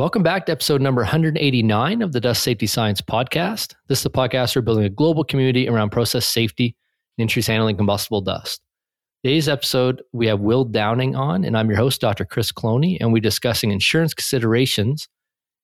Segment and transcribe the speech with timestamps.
[0.00, 3.74] Welcome back to episode number 189 of the Dust Safety Science podcast.
[3.88, 6.74] This is the podcast for building a global community around process safety
[7.18, 8.62] and industries handling combustible dust.
[9.22, 12.24] Today's episode, we have Will Downing on, and I'm your host, Dr.
[12.24, 15.06] Chris Cloney, and we're discussing insurance considerations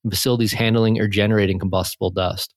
[0.05, 2.53] in facilities handling or generating combustible dust.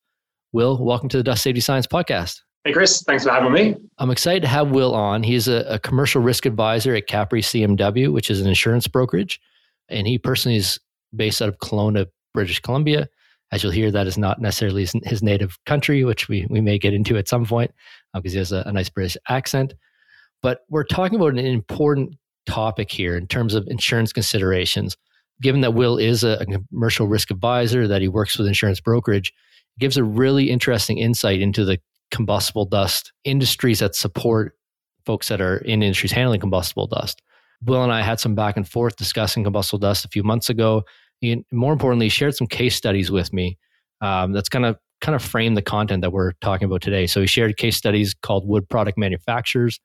[0.52, 2.42] Will, welcome to the Dust Safety Science podcast.
[2.66, 3.78] Hey, Chris, thanks for having me.
[4.00, 5.24] I'm excited to have Will on.
[5.24, 9.40] He's a, a commercial risk advisor at Capri CMW, which is an insurance brokerage.
[9.88, 10.78] And he personally is
[11.16, 13.08] based out of Kelowna, British Columbia.
[13.52, 16.94] As you'll hear, that is not necessarily his, native country, which we, we may get
[16.94, 17.72] into at some point
[18.14, 19.74] because uh, he has a, a nice British accent.
[20.42, 24.96] But we're talking about an important topic here in terms of insurance considerations.
[25.42, 29.34] Given that Will is a, a commercial risk advisor, that he works with insurance brokerage,
[29.80, 31.80] gives a really interesting insight into the
[32.12, 34.54] combustible dust industries that support
[35.06, 37.22] folks that are in industries handling combustible dust.
[37.66, 40.84] Will and I had some back and forth discussing combustible dust a few months ago.
[41.22, 43.58] And more importantly, he shared some case studies with me
[44.02, 47.08] um, that's going to kind of frame the content that we're talking about today.
[47.08, 49.80] So he shared case studies called Wood Product Manufacturers,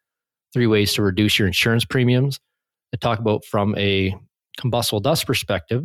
[0.52, 2.38] Three Ways to Reduce Your Insurance Premiums.
[2.92, 4.14] To talk about from a
[4.56, 5.84] combustible dust perspective,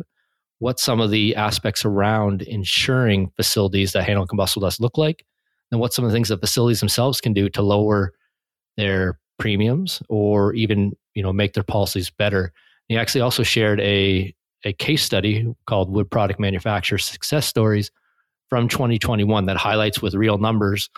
[0.60, 5.24] what some of the aspects around insuring facilities that handle combustible dust look like,
[5.72, 8.12] and what some of the things that facilities themselves can do to lower
[8.76, 12.52] their premiums or even you know make their policies better.
[12.88, 17.90] He actually also shared a a case study called Wood Product Manufacturer Success Stories
[18.50, 20.90] from 2021 that highlights with real numbers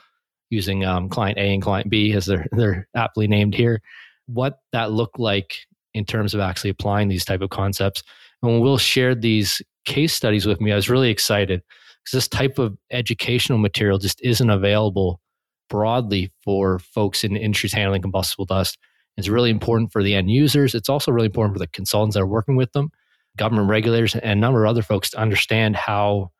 [0.51, 3.81] using um, client A and client B as they're they're aptly named here
[4.27, 5.57] what that looked like
[5.95, 8.03] in terms of actually applying these type of concepts.
[8.43, 11.63] And when Will shared these case studies with me, I was really excited
[12.03, 15.21] because this type of educational material just isn't available
[15.69, 18.79] broadly for folks in industries handling combustible dust.
[19.17, 20.75] It's really important for the end users.
[20.75, 22.91] It's also really important for the consultants that are working with them,
[23.36, 26.31] government regulators, and a number of other folks to understand how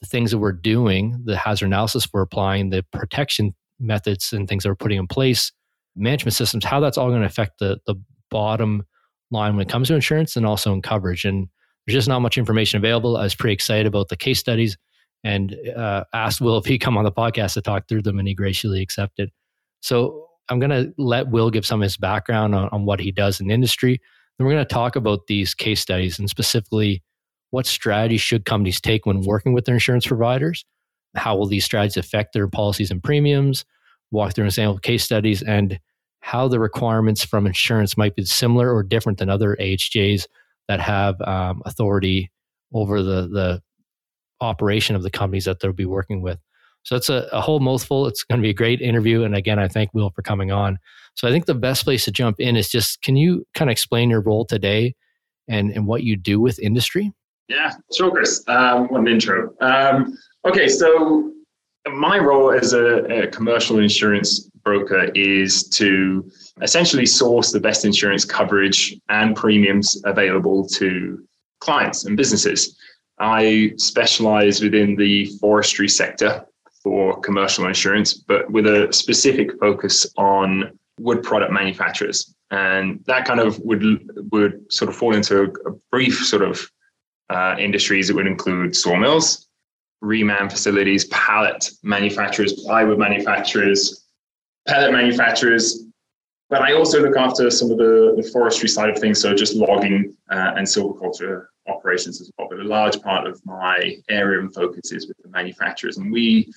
[0.00, 4.62] the things that we're doing, the hazard analysis we're applying, the protection methods and things
[4.62, 5.52] that we're putting in place,
[5.96, 7.94] management systems, how that's all going to affect the, the
[8.30, 8.84] bottom
[9.30, 11.24] line when it comes to insurance and also in coverage.
[11.24, 11.48] And
[11.86, 13.16] there's just not much information available.
[13.16, 14.76] I was pretty excited about the case studies
[15.24, 18.28] and uh, asked Will if he come on the podcast to talk through them, and
[18.28, 19.30] he graciously accepted.
[19.80, 23.10] So I'm going to let Will give some of his background on, on what he
[23.10, 24.00] does in the industry.
[24.38, 27.02] Then we're going to talk about these case studies and specifically
[27.50, 30.64] what strategies should companies take when working with their insurance providers.
[31.14, 33.64] How will these strategies affect their policies and premiums?
[34.10, 35.78] Walk through an example case studies and
[36.20, 40.26] how the requirements from insurance might be similar or different than other AHJs
[40.68, 42.30] that have um, authority
[42.72, 43.62] over the the
[44.40, 46.38] operation of the companies that they'll be working with.
[46.82, 48.06] So it's a, a whole mouthful.
[48.06, 49.24] It's going to be a great interview.
[49.24, 50.78] And again, I thank Will for coming on.
[51.14, 53.72] So I think the best place to jump in is just can you kind of
[53.72, 54.94] explain your role today
[55.48, 57.12] and, and what you do with industry?
[57.48, 58.44] Yeah, sure, Chris.
[58.46, 59.54] Um, what an intro.
[59.60, 61.32] Um, okay, so
[61.90, 68.24] my role as a, a, commercial insurance broker is to essentially source the best insurance
[68.24, 71.18] coverage and premiums available to
[71.60, 72.76] clients and businesses.
[73.18, 76.44] I specialize within the forestry sector
[76.88, 82.34] for commercial insurance, but with a specific focus on wood product manufacturers.
[82.50, 83.82] And that kind of would
[84.32, 86.54] would sort of fall into a, brief sort of
[87.28, 88.08] uh, industries.
[88.08, 89.48] It would include sawmills,
[90.02, 94.06] reman facilities, pallet manufacturers, plywood manufacturers,
[94.66, 95.84] pellet manufacturers.
[96.48, 99.54] But I also look after some of the, the forestry side of things, so just
[99.54, 102.48] logging uh, and silviculture operations as well.
[102.50, 103.76] But a large part of my
[104.08, 106.50] area and focus is with the manufacturers, and we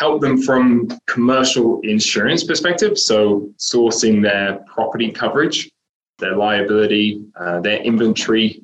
[0.00, 2.98] help them from commercial insurance perspective.
[2.98, 5.70] So sourcing their property coverage,
[6.18, 8.62] their liability, uh, their inventory,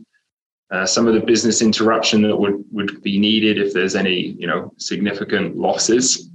[0.70, 4.46] uh, some of the business interruption that would would be needed if there's any you
[4.46, 6.30] know significant losses.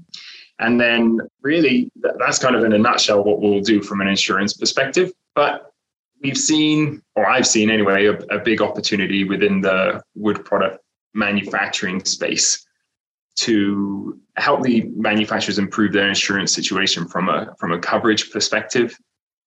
[0.59, 4.53] And then really that's kind of in a nutshell what we'll do from an insurance
[4.53, 5.11] perspective.
[5.33, 5.73] But
[6.21, 10.77] we've seen, or I've seen anyway, a, a big opportunity within the wood product
[11.15, 12.67] manufacturing space
[13.37, 18.97] to help the manufacturers improve their insurance situation from a from a coverage perspective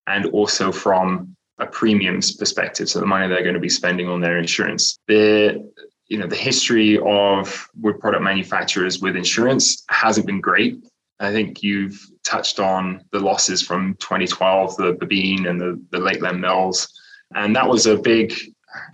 [0.06, 4.20] and also from a premiums perspective so the money they're going to be spending on
[4.20, 5.70] their insurance the
[6.08, 10.82] you know the history of wood product manufacturers with insurance hasn't been great
[11.20, 16.40] I think you've touched on the losses from 2012, the Babine and the, the Lakeland
[16.40, 16.88] Mills.
[17.34, 18.34] And that was a big,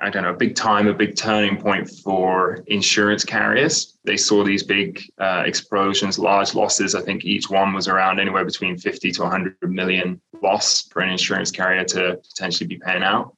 [0.00, 3.96] I don't know, a big time, a big turning point for insurance carriers.
[4.04, 6.94] They saw these big uh, explosions, large losses.
[6.94, 11.10] I think each one was around anywhere between 50 to 100 million loss for an
[11.10, 13.34] insurance carrier to potentially be paying out.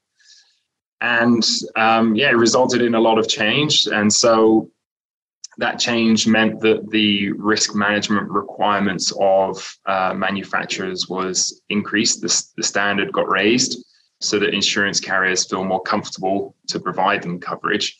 [1.01, 1.45] And
[1.77, 3.87] um, yeah, it resulted in a lot of change.
[3.87, 4.71] And so
[5.59, 12.21] that change meant that the risk management requirements of uh, manufacturers was increased.
[12.21, 13.85] The, the standard got raised
[14.23, 17.99] so that insurance carriers feel more comfortable to provide them coverage.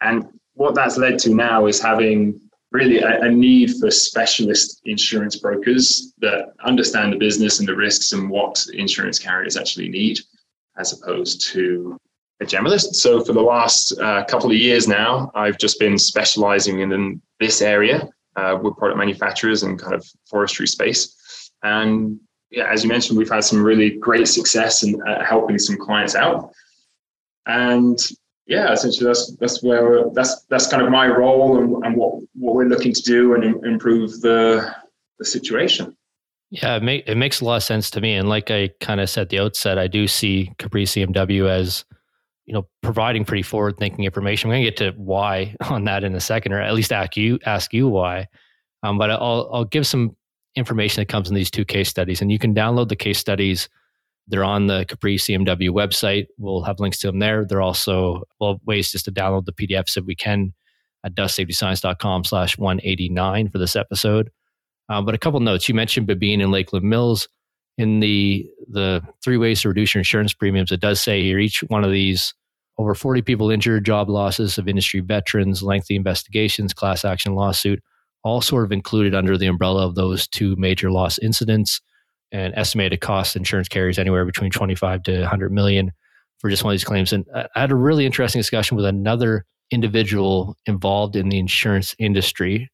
[0.00, 2.40] And what that's led to now is having
[2.72, 8.12] really a, a, need for specialist insurance brokers that understand the business and the risks
[8.12, 10.18] and what insurance carriers actually need,
[10.78, 11.96] as opposed to
[12.40, 12.94] a generalist.
[12.96, 17.60] So for the last uh, couple of years now, I've just been specializing in, this
[17.60, 21.50] area uh, with product manufacturers and kind of forestry space.
[21.64, 22.20] And
[22.52, 26.14] yeah, as you mentioned, we've had some really great success in uh, helping some clients
[26.14, 26.52] out.
[27.46, 27.98] And
[28.46, 32.54] yeah, essentially that's that's where that's that's kind of my role and, and what what
[32.54, 34.74] we're looking to do and improve the
[35.18, 35.96] the situation.
[36.50, 38.14] Yeah, it, make, it makes a lot of sense to me.
[38.14, 41.86] And like I kind of said at the outset, I do see Capri CMW as
[42.44, 44.50] you know providing pretty forward thinking information.
[44.50, 47.16] I'm going to get to why on that in a second, or at least ask
[47.16, 48.28] you ask you why.
[48.82, 50.16] Um, but I'll I'll give some
[50.56, 53.68] information that comes in these two case studies, and you can download the case studies.
[54.28, 56.26] They're on the Capri CMW website.
[56.38, 57.44] We'll have links to them there.
[57.44, 60.52] They're also well ways just to download the PDFs if we can
[61.04, 64.30] at dustsafetyscience.com slash 189 for this episode.
[64.88, 65.68] Uh, but a couple notes.
[65.68, 67.28] You mentioned Babine and Lakeland Mills
[67.78, 71.60] in the the three ways to reduce your insurance premiums, it does say here each
[71.68, 72.34] one of these
[72.78, 77.82] over 40 people injured, job losses of industry veterans, lengthy investigations, class action lawsuit,
[78.24, 81.80] all sort of included under the umbrella of those two major loss incidents
[82.30, 85.92] and estimated cost insurance carriers anywhere between 25 to 100 million
[86.38, 87.12] for just one of these claims.
[87.12, 92.70] And I had a really interesting discussion with another individual involved in the insurance industry.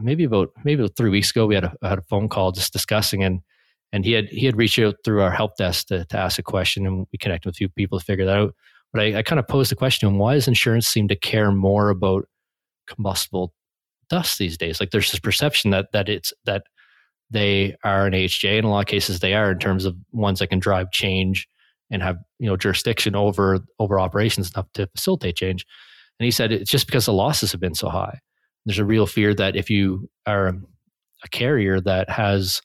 [0.00, 2.72] Maybe about maybe about three weeks ago, we had a, had a phone call just
[2.72, 3.40] discussing, and
[3.92, 6.42] and he had he had reached out through our help desk to, to ask a
[6.42, 8.54] question and we connected with a few people to figure that out
[8.92, 11.90] but I, I kind of posed the question why does insurance seem to care more
[11.90, 12.26] about
[12.86, 13.52] combustible
[14.12, 14.78] dust these days.
[14.78, 16.64] Like there's this perception that that it's that
[17.30, 20.38] they are an AHJ in a lot of cases they are in terms of ones
[20.38, 21.48] that can drive change
[21.90, 25.66] and have you know jurisdiction over over operations enough to facilitate change.
[26.20, 28.20] And he said it's just because the losses have been so high.
[28.66, 30.48] There's a real fear that if you are
[31.24, 32.60] a carrier that has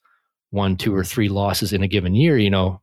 [0.52, 2.82] one, two, or three losses in a given year, you know,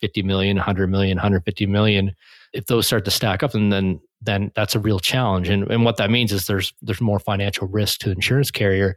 [0.00, 2.12] 50 million, 100 million, 150 million,
[2.52, 5.48] if those start to stack up, and then then that's a real challenge.
[5.48, 8.96] And and what that means is there's there's more financial risk to the insurance carrier.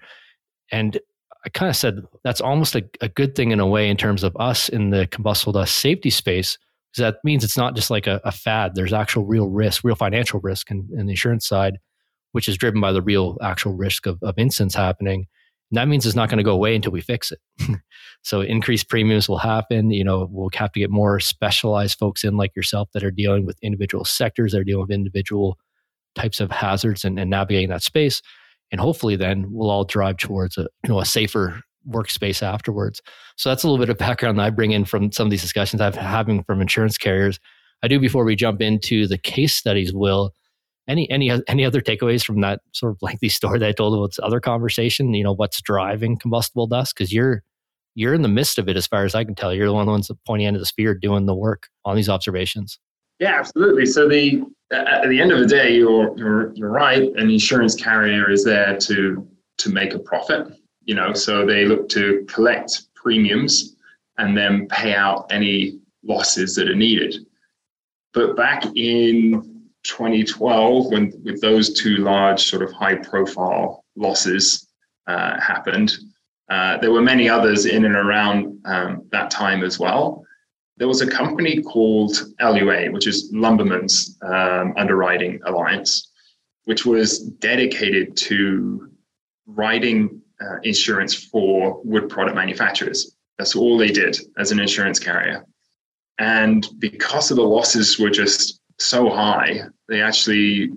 [0.72, 1.00] And
[1.46, 4.24] I kind of said that's almost a, a good thing in a way in terms
[4.24, 6.58] of us in the combustible dust safety space,
[6.92, 8.76] because that means it's not just like a, a fad.
[8.76, 11.78] There's actual real risk, real financial risk in, in the insurance side,
[12.34, 15.28] which is driven by the real actual risk of, of incidents happening.
[15.72, 17.40] That means it's not going to go away until we fix it.
[18.24, 19.92] so increased premiums will happen.
[19.92, 23.46] You know, we'll have to get more specialized folks in like yourself that are dealing
[23.46, 25.58] with individual sectors, that are dealing with individual
[26.16, 28.22] types of hazards and, and navigating that space.
[28.72, 33.02] And hopefully then we'll all drive towards a, you know, a safer workspace afterwards.
[33.38, 35.42] So that's a little bit of background that I bring in from some of these
[35.42, 37.40] discussions I've having from insurance carriers.
[37.84, 40.34] I do before we jump into the case studies, Will,
[40.88, 44.08] any any any other takeaways from that sort of lengthy story that I told about
[44.08, 45.14] this other conversation?
[45.14, 46.96] You know, what's driving combustible dust?
[46.96, 47.44] Because you're
[47.96, 49.54] you're in the midst of it, as far as I can tell.
[49.54, 52.10] You're the one of the ones pointing into the spear, doing the work on these
[52.10, 52.80] observations.
[53.20, 53.88] Yeah, absolutely.
[53.88, 57.04] So the at the end of the day, you're you're you're right.
[57.16, 59.28] An insurance carrier is there to
[59.58, 60.48] to make a profit.
[60.86, 63.76] You know, so they look to collect premiums
[64.18, 67.26] and then pay out any losses that are needed.
[68.14, 69.57] But back in
[69.88, 74.68] 2012, when with those two large sort of high profile losses
[75.08, 75.98] uh, happened,
[76.50, 80.24] uh, there were many others in and around um, that time as well.
[80.78, 86.12] There was a company called LUA, which is Lumbermen's um, Underwriting Alliance,
[86.66, 88.92] which was dedicated to
[89.48, 93.16] writing uh, insurance for wood product manufacturers.
[93.38, 95.46] That's all they did as an insurance carrier.
[96.20, 100.72] And because of the losses were just so high, they actually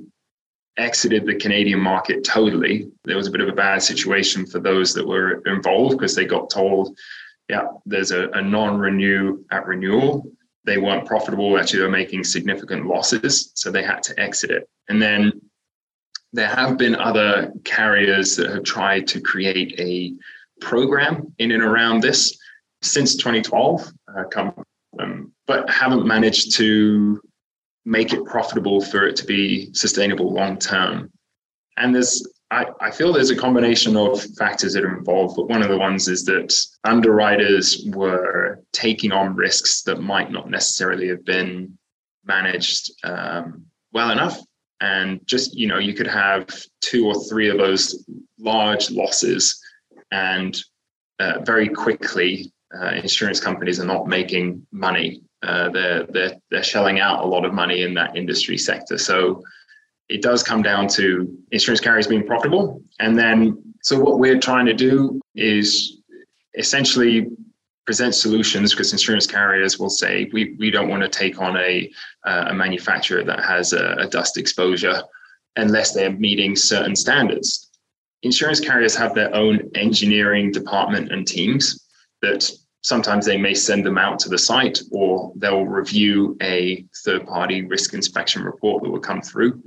[0.77, 2.91] exited the Canadian market totally.
[3.05, 6.25] There was a bit of a bad situation for those that were involved because they
[6.25, 6.97] got told,
[7.49, 10.25] yeah, there's a, a non renew at renewal.
[10.65, 11.59] They weren't profitable.
[11.59, 13.53] Actually, they were making significant losses.
[13.55, 14.69] So they had to exit it.
[14.89, 15.41] And then
[16.33, 20.15] there have been other carriers that have tried to create a
[20.61, 22.39] program in and around this
[22.83, 24.55] since 2012, uh, come,
[24.99, 27.21] um, but haven't managed to
[27.85, 31.11] make it profitable for it to be sustainable long term.
[31.77, 35.63] And there's I, I feel there's a combination of factors that are involved, but one
[35.63, 41.25] of the ones is that underwriters were taking on risks that might not necessarily have
[41.25, 41.79] been
[42.25, 44.41] managed um, well enough.
[44.81, 46.49] And just, you know, you could have
[46.81, 48.05] two or three of those
[48.39, 49.61] large losses,
[50.11, 50.59] and
[51.21, 55.23] uh, very quickly, uh, insurance companies are not making money.
[55.43, 58.99] Uh, they're, they're, they're shelling out a lot of money in that industry sector.
[58.99, 59.43] So
[60.09, 62.83] it does come down to insurance carriers being profitable.
[62.99, 65.99] And then, so what we're trying to do is
[66.55, 67.29] essentially
[67.87, 71.91] present solutions because insurance carriers will say we, we don't want to take on a,
[72.25, 75.03] a manufacturer that has a, a dust exposure
[75.57, 77.71] unless they're meeting certain standards.
[78.23, 81.89] Insurance carriers have their own engineering department and teams
[82.21, 82.51] that
[82.83, 87.63] sometimes they may send them out to the site or they'll review a third party
[87.63, 89.63] risk inspection report that will come through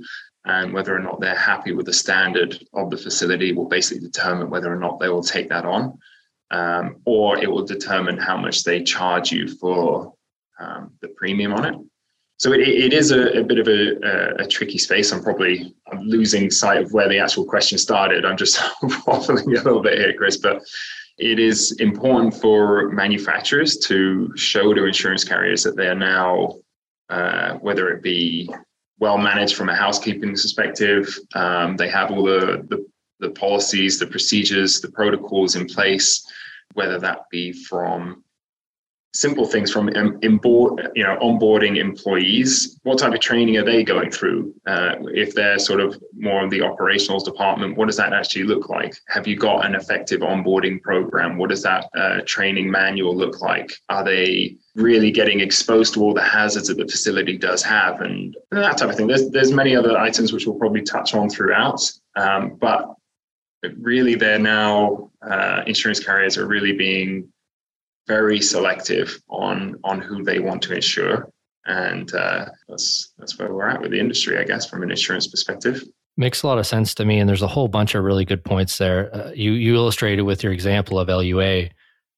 [0.46, 4.50] and whether or not they're happy with the standard of the facility will basically determine
[4.50, 5.98] whether or not they will take that on
[6.50, 10.14] um, or it will determine how much they charge you for
[10.60, 11.74] um, the premium on it.
[12.38, 15.12] So it, it is a, a bit of a, a, a, tricky space.
[15.12, 18.24] I'm probably losing sight of where the actual question started.
[18.24, 20.62] I'm just waffling a little bit here, Chris, but
[21.18, 26.56] it is important for manufacturers to show to insurance carriers that they are now,
[27.08, 28.50] uh, whether it be
[28.98, 32.84] well managed from a housekeeping perspective, um, they have all the, the
[33.20, 36.26] the policies, the procedures, the protocols in place,
[36.74, 38.22] whether that be from
[39.14, 39.88] simple things from
[40.24, 42.78] onboard, you know, onboarding employees.
[42.82, 44.52] What type of training are they going through?
[44.66, 48.68] Uh, if they're sort of more in the operationals department, what does that actually look
[48.68, 48.96] like?
[49.08, 51.38] Have you got an effective onboarding program?
[51.38, 53.72] What does that uh, training manual look like?
[53.88, 58.36] Are they really getting exposed to all the hazards that the facility does have, and,
[58.50, 59.06] and that type of thing?
[59.06, 61.80] There's there's many other items which we'll probably touch on throughout,
[62.16, 62.96] um, but
[63.78, 67.32] really they're now uh, insurance carriers are really being
[68.06, 71.30] very selective on on who they want to insure.
[71.66, 75.26] And uh, that's that's where we're at with the industry i guess from an insurance
[75.26, 75.82] perspective.
[76.16, 78.44] Makes a lot of sense to me and there's a whole bunch of really good
[78.44, 79.14] points there.
[79.14, 81.70] Uh, you you illustrated with your example of lua you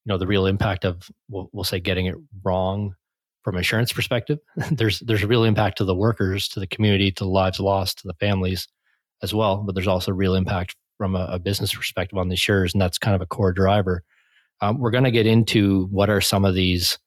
[0.04, 2.94] know the real impact of we'll, we'll say getting it wrong
[3.42, 4.38] from insurance perspective.
[4.72, 7.98] There's there's a real impact to the workers to the community to the lives lost
[7.98, 8.66] to the families
[9.22, 12.74] as well but there's also real impact from a, a business perspective on the insurers,
[12.74, 14.02] and that's kind of a core driver.
[14.60, 16.98] Um, we're going to get into what are some of these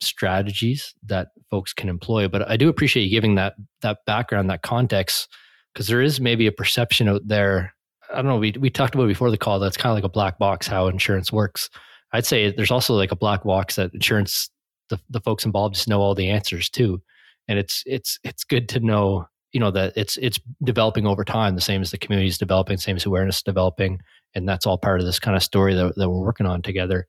[0.00, 4.62] strategies that folks can employ, but I do appreciate you giving that that background, that
[4.62, 5.28] context,
[5.72, 7.74] because there is maybe a perception out there.
[8.10, 8.38] I don't know.
[8.38, 9.58] We we talked about before the call.
[9.58, 11.68] That's kind of like a black box how insurance works.
[12.12, 14.50] I'd say there's also like a black box that insurance
[14.88, 17.00] the, the folks involved just know all the answers too,
[17.48, 21.54] and it's it's it's good to know you know that it's it's developing over time
[21.54, 24.00] the same as the community is developing same as awareness developing
[24.34, 27.06] and that's all part of this kind of story that, that we're working on together.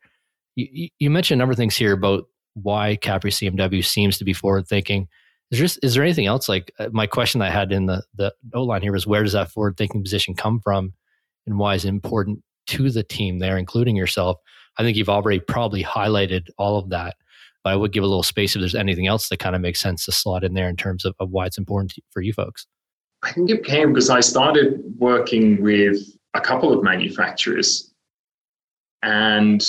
[0.56, 2.26] You, you mentioned a number of things here about
[2.56, 5.08] why capri cmw seems to be forward thinking
[5.52, 6.50] is there, is there anything else?
[6.50, 9.34] Like uh, my question that i had in the the outline here was where does
[9.34, 10.94] that forward thinking position come from
[11.46, 14.38] and why is it important to the team there including yourself?
[14.78, 17.16] I think you've already probably highlighted all of that
[17.64, 19.80] but I would give a little space if there's anything else that kind of makes
[19.80, 22.66] sense to slot in there in terms of, of why it's important for you folks.
[23.24, 26.00] I think it came because I started working with
[26.34, 27.92] a couple of manufacturers.
[29.04, 29.64] And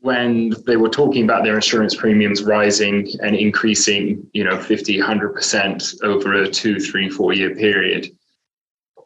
[0.00, 6.02] when they were talking about their insurance premiums rising and increasing, you know, 50, 100%
[6.02, 8.08] over a two, three, four year period,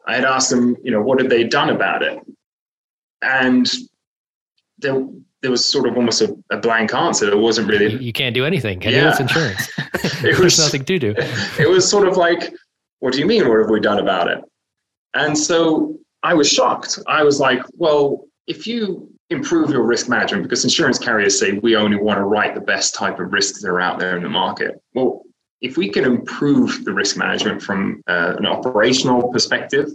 [0.07, 2.19] I had asked them, you know, what had they done about it?
[3.21, 3.69] And
[4.79, 5.07] there,
[5.41, 7.29] there was sort of almost a, a blank answer.
[7.29, 7.95] It wasn't really.
[8.03, 8.79] You can't do anything.
[8.79, 9.03] Can yeah.
[9.03, 9.09] you?
[9.09, 9.71] It's insurance.
[10.23, 11.15] it was, There's nothing to do.
[11.59, 12.53] It was sort of like,
[12.99, 13.47] what do you mean?
[13.47, 14.43] What have we done about it?
[15.13, 16.99] And so I was shocked.
[17.07, 21.75] I was like, well, if you improve your risk management, because insurance carriers say we
[21.75, 24.29] only want to write the best type of risks that are out there in the
[24.29, 24.81] market.
[24.93, 25.23] Well,
[25.61, 29.89] if we can improve the risk management from uh, an operational perspective,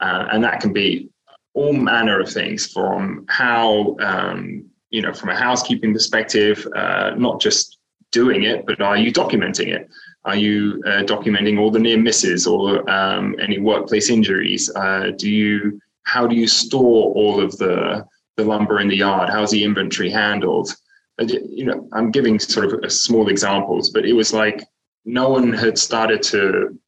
[0.00, 1.08] uh, and that can be
[1.54, 7.40] all manner of things from how um, you know, from a housekeeping perspective, uh, not
[7.40, 7.78] just
[8.10, 9.88] doing it, but are you documenting it?
[10.24, 14.70] Are you uh, documenting all the near misses or um, any workplace injuries?
[14.74, 18.06] Uh, do you how do you store all of the
[18.36, 19.30] the lumber in the yard?
[19.30, 20.74] How's the inventory handled?
[21.20, 24.62] You know, I'm giving sort of small examples, but it was like
[25.04, 26.78] no one had started to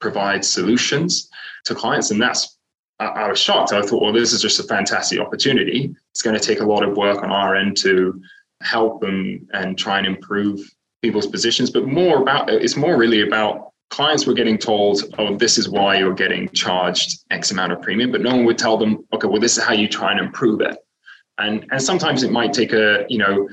[0.00, 1.28] provide solutions
[1.64, 2.58] to clients, and that's
[2.98, 3.72] I, I was shocked.
[3.72, 5.94] I thought, well, this is just a fantastic opportunity.
[6.12, 8.20] It's going to take a lot of work on our end to
[8.62, 10.60] help them and try and improve
[11.02, 15.58] people's positions, but more about it's more really about clients were getting told, oh, this
[15.58, 19.04] is why you're getting charged X amount of premium, but no one would tell them,
[19.12, 20.76] okay, well, this is how you try and improve it.
[21.38, 23.48] And and sometimes it might take a, you know,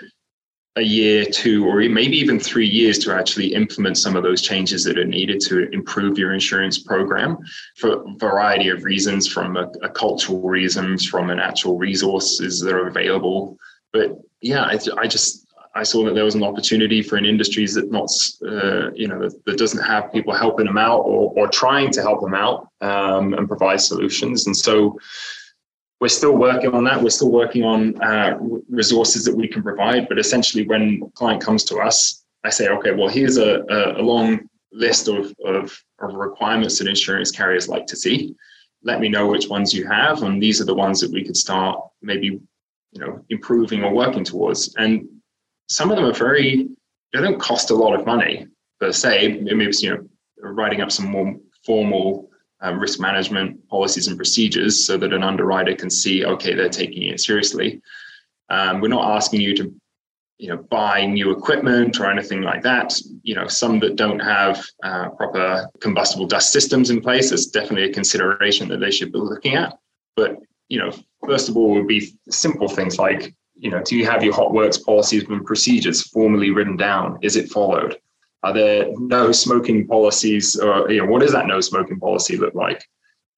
[0.75, 4.83] a year, two, or maybe even three years to actually implement some of those changes
[4.83, 7.37] that are needed to improve your insurance program
[7.77, 12.73] for a variety of reasons, from a, a cultural reasons, from an actual resources that
[12.73, 13.55] are available.
[13.91, 15.42] But yeah, I, I just
[15.75, 18.09] I saw that there was an opportunity for an industry that not,
[18.47, 22.01] uh, you know, that, that, doesn't have people helping them out or, or trying to
[22.01, 24.45] help them out um, and provide solutions.
[24.45, 24.99] And so
[25.99, 27.01] we're still working on that.
[27.01, 28.37] We're still working on uh,
[28.69, 30.07] resources that we can provide.
[30.09, 33.63] But essentially, when a client comes to us, I say, okay, well, here's a,
[33.97, 38.35] a long list of, of, of requirements that insurance carriers like to see.
[38.83, 41.37] Let me know which ones you have, and these are the ones that we could
[41.37, 44.75] start maybe, you know, improving or working towards.
[44.75, 45.07] And
[45.73, 46.67] some of them are very
[47.13, 48.47] they don't cost a lot of money
[48.79, 49.39] per se.
[49.41, 54.85] Maybe it's, you know writing up some more formal um, risk management policies and procedures
[54.85, 57.81] so that an underwriter can see okay they're taking it seriously.
[58.49, 59.73] Um, we're not asking you to
[60.37, 62.93] you know buy new equipment or anything like that.
[63.23, 67.89] You know some that don't have uh, proper combustible dust systems in place is definitely
[67.89, 69.77] a consideration that they should be looking at.
[70.15, 70.37] But
[70.69, 70.91] you know
[71.25, 74.51] first of all would be simple things like you know, do you have your hot
[74.53, 77.17] works policies and procedures formally written down?
[77.21, 77.97] Is it followed?
[78.43, 82.53] Are there no smoking policies or you know, what does that no smoking policy look
[82.55, 82.83] like?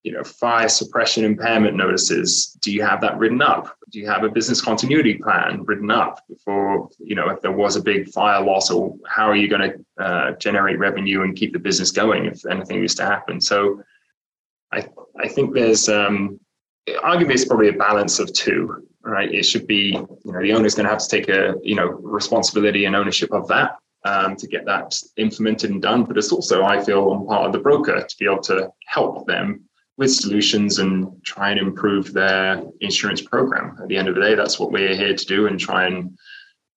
[0.02, 2.58] You know, fire suppression impairment notices.
[2.60, 3.76] Do you have that written up?
[3.92, 7.76] Do you have a business continuity plan written up for, you know, if there was
[7.76, 11.52] a big fire loss or how are you going to uh, generate revenue and keep
[11.52, 13.40] the business going if anything was to happen?
[13.40, 13.80] So
[14.72, 14.88] I,
[15.20, 16.40] I think there's, um,
[16.88, 19.32] arguably it's probably a balance of two right?
[19.32, 19.92] It should be,
[20.24, 23.32] you know, the owner's going to have to take a, you know, responsibility and ownership
[23.32, 26.04] of that um, to get that implemented and done.
[26.04, 29.26] But it's also, I feel, on part of the broker to be able to help
[29.26, 29.64] them
[29.96, 33.76] with solutions and try and improve their insurance program.
[33.80, 36.16] At the end of the day, that's what we're here to do and try and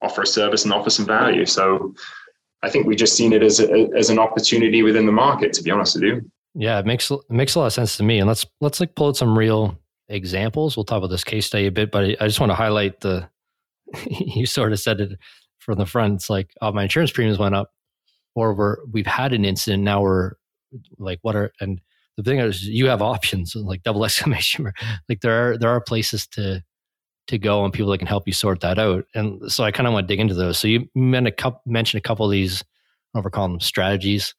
[0.01, 1.45] offer a service and offer some value.
[1.45, 1.93] So
[2.61, 5.63] I think we just seen it as a, as an opportunity within the market, to
[5.63, 6.31] be honest with you.
[6.55, 8.19] Yeah, it makes it makes a lot of sense to me.
[8.19, 9.77] And let's let's like pull out some real
[10.09, 10.75] examples.
[10.75, 13.29] We'll talk about this case study a bit, but I just want to highlight the,
[14.07, 15.17] you sort of said it
[15.59, 16.15] from the front.
[16.15, 17.71] It's like, oh, my insurance premiums went up,
[18.35, 19.83] or we're, we've had an incident.
[19.83, 20.33] Now we're
[20.97, 21.79] like, what are, and
[22.17, 24.71] the thing is, you have options, like double exclamation.
[25.07, 26.63] Like there are, there are places to,
[27.27, 29.05] to go and people that can help you sort that out.
[29.13, 30.57] And so I kind of want to dig into those.
[30.57, 33.31] So you mentioned a couple, mentioned a couple of these, I don't know if we're
[33.31, 34.33] calling them strategies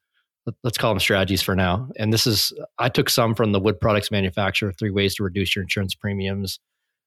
[0.62, 1.88] let's call them strategies for now.
[1.96, 5.54] And this is, I took some from the wood products manufacturer, three ways to reduce
[5.54, 6.58] your insurance premiums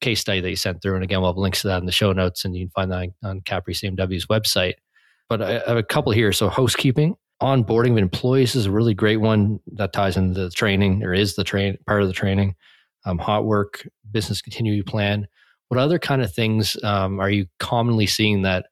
[0.02, 0.96] case study that you sent through.
[0.96, 2.92] And again, we'll have links to that in the show notes and you can find
[2.92, 4.74] that on Capri CMW's website.
[5.30, 6.34] But I have a couple here.
[6.34, 11.04] So housekeeping, onboarding of employees is a really great one that ties into the training
[11.04, 12.56] or is the train part of the training.
[13.06, 15.28] Um, hot work, business continuity plan.
[15.70, 18.68] What other kind of things um, are you commonly seeing that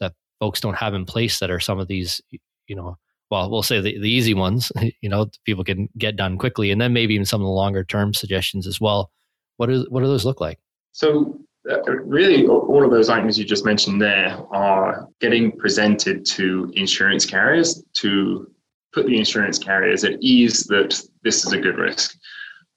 [0.00, 2.20] that folks don't have in place that are some of these,
[2.66, 2.96] you know,
[3.34, 4.70] well, we'll say the, the easy ones,
[5.00, 7.82] you know, people can get done quickly, and then maybe even some of the longer
[7.84, 9.10] term suggestions as well.
[9.56, 10.58] What is what do those look like?
[10.92, 16.72] So uh, really, all of those items you just mentioned there are getting presented to
[16.76, 18.50] insurance carriers to
[18.92, 22.16] put the insurance carriers at ease that this is a good risk.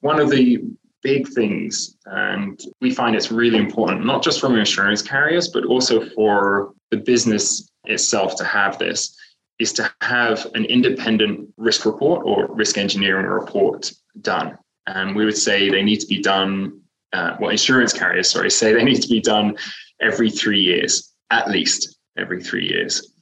[0.02, 0.64] One of the
[1.04, 6.10] big things, and we find it's really important, not just from insurance carriers, but also
[6.16, 9.16] for the business itself to have this,
[9.60, 13.92] is to have an independent risk report or risk engineering report
[14.22, 14.58] done.
[14.86, 16.82] And we would say they need to be done,
[17.14, 19.58] uh, well, insurance carriers, sorry, say they need to be done
[20.02, 23.14] every three years, at least every three years.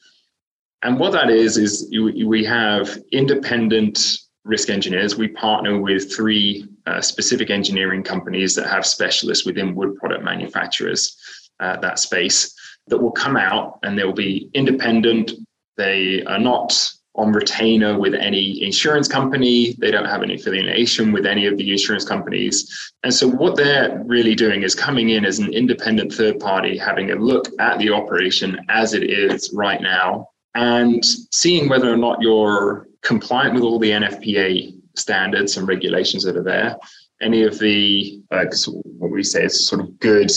[0.83, 5.17] And what that is, is we have independent risk engineers.
[5.17, 11.17] We partner with three uh, specific engineering companies that have specialists within wood product manufacturers,
[11.59, 12.53] uh, that space,
[12.87, 15.31] that will come out and they'll be independent
[15.77, 19.73] they are not on retainer with any insurance company.
[19.79, 22.91] They don't have any affiliation with any of the insurance companies.
[23.03, 27.11] And so, what they're really doing is coming in as an independent third party, having
[27.11, 32.21] a look at the operation as it is right now, and seeing whether or not
[32.21, 36.77] you're compliant with all the NFPA standards and regulations that are there.
[37.21, 38.45] Any of the, uh,
[38.83, 40.31] what we say is sort of good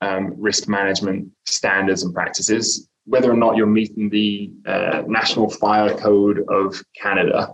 [0.00, 5.94] um, risk management standards and practices whether or not you're meeting the uh, National Fire
[5.96, 7.52] Code of Canada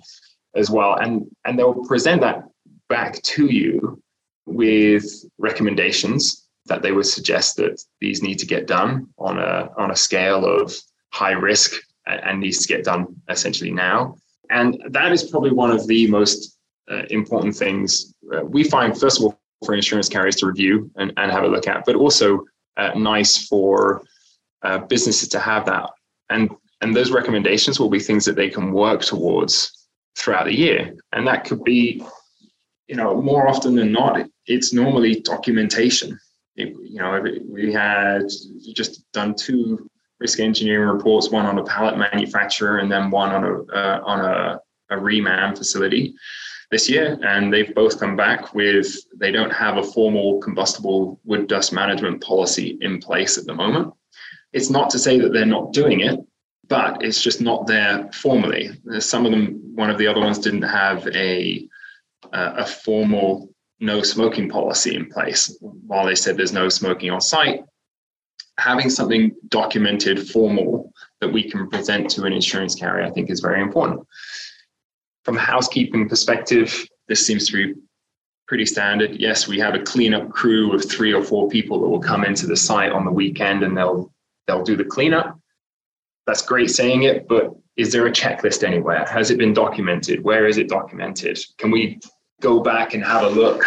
[0.55, 0.95] as well.
[0.97, 2.45] And, and they'll present that
[2.89, 4.03] back to you
[4.47, 5.05] with
[5.39, 9.97] recommendations that they would suggest that these need to get done on a, on a
[9.97, 10.75] scale of
[11.13, 14.17] high risk and needs to get done essentially now.
[14.51, 16.59] And that is probably one of the most
[16.91, 21.13] uh, important things uh, we find, first of all, for insurance carriers to review and,
[21.17, 22.45] and have a look at, but also
[22.77, 24.03] uh, nice for
[24.63, 25.91] uh, businesses to have that.
[26.31, 26.51] And
[26.83, 30.95] and those recommendations will be things that they can work towards throughout the year.
[31.13, 32.05] And that could be,
[32.87, 36.19] you know, more often than not, it's normally documentation.
[36.57, 38.29] It, you know, we had
[38.75, 39.89] just done two
[40.21, 44.21] risk engineering reports, one on a pallet manufacturer and then one on a uh, on
[44.25, 46.15] a, a reman facility
[46.71, 51.47] this year, and they've both come back with they don't have a formal combustible wood
[51.47, 53.93] dust management policy in place at the moment.
[54.57, 56.19] It's not to say that they're not doing it,
[56.67, 58.71] but it's just not there formally.
[59.01, 61.69] Some of them, one of the other ones, didn't have a
[62.33, 65.55] a formal no smoking policy in place.
[65.61, 67.61] While they said there's no smoking on site,
[68.59, 70.91] having something documented, formal
[71.21, 74.01] that we can present to an insurance carrier, I think, is very important.
[75.25, 77.81] From a housekeeping perspective, this seems to be
[78.49, 79.17] pretty standard.
[79.21, 82.47] Yes, we have a cleanup crew of three or four people that will come into
[82.47, 84.11] the site on the weekend and they'll
[84.47, 85.39] they'll do the cleanup.
[86.27, 89.05] That's great saying it, but is there a checklist anywhere?
[89.07, 90.25] Has it been documented?
[90.25, 91.39] Where is it documented?
[91.59, 92.01] Can we
[92.41, 93.65] go back and have a look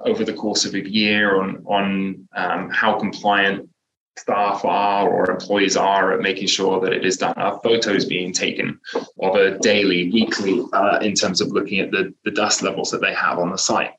[0.00, 3.68] over the course of a year on on um, how compliant
[4.16, 7.34] staff are or employees are at making sure that it is done.
[7.36, 12.12] Are photos being taken of a daily, weekly, uh, in terms of looking at the,
[12.24, 13.92] the dust levels that they have on the site?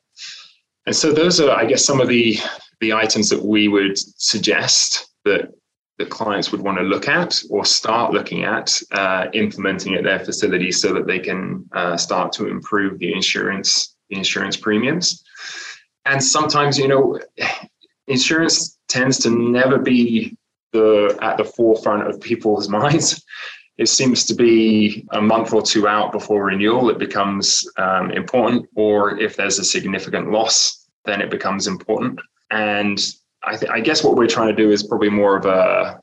[0.86, 2.38] And so those are, I guess, some of the
[2.80, 5.52] the items that we would suggest that
[5.98, 10.18] the clients would want to look at or start looking at uh, implementing at their
[10.18, 15.24] facilities so that they can uh, start to improve the insurance the insurance premiums.
[16.04, 17.18] And sometimes, you know,
[18.06, 20.36] insurance tends to never be
[20.72, 23.24] the at the forefront of people's minds.
[23.76, 28.68] It seems to be a month or two out before renewal, it becomes um, important,
[28.76, 32.20] or if there's a significant loss, then it becomes important.
[32.52, 33.00] And
[33.46, 36.00] I, th- I guess what we're trying to do is probably more of a,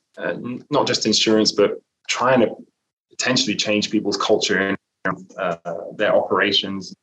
[0.70, 2.56] not just insurance, but trying to
[3.10, 4.76] potentially change people's culture
[5.06, 5.58] and uh,
[5.96, 6.96] their operations,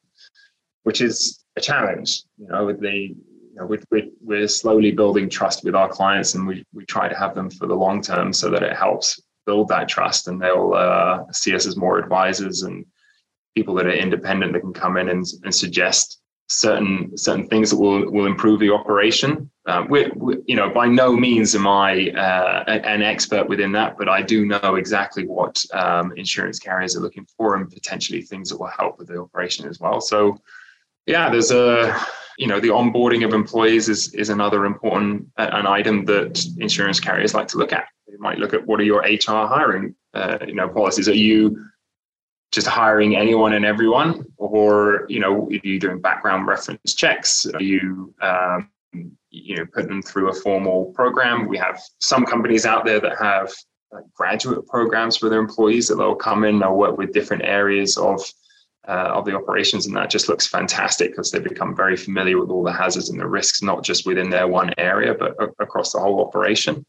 [0.84, 2.22] which is a challenge.
[2.38, 3.14] You know, the
[3.58, 7.18] know, we're, we're, we're slowly building trust with our clients and we, we try to
[7.18, 10.74] have them for the long term so that it helps build that trust and they'll
[10.74, 12.84] uh, see us as more advisors and
[13.54, 16.20] people that are independent that can come in and, and suggest
[16.50, 19.50] certain certain things that will will improve the operation.
[19.68, 23.98] Um, we, we, you know, by no means am I uh, an expert within that,
[23.98, 28.48] but I do know exactly what um, insurance carriers are looking for and potentially things
[28.48, 30.00] that will help with the operation as well.
[30.00, 30.38] So,
[31.06, 31.94] yeah, there's a
[32.38, 36.98] you know the onboarding of employees is is another important uh, an item that insurance
[36.98, 37.88] carriers like to look at.
[38.06, 41.10] They might look at what are your HR hiring uh, you know policies.
[41.10, 41.62] Are you
[42.52, 47.44] just hiring anyone and everyone, or you know, are you doing background reference checks?
[47.44, 48.70] Are you um,
[49.30, 51.48] you know put them through a formal program?
[51.48, 53.52] We have some companies out there that have
[53.92, 57.96] like graduate programs for their employees that they'll come in, they'll work with different areas
[57.96, 58.20] of
[58.86, 62.48] uh, of the operations, and that just looks fantastic because they become very familiar with
[62.48, 65.98] all the hazards and the risks, not just within their one area, but across the
[65.98, 66.84] whole operation.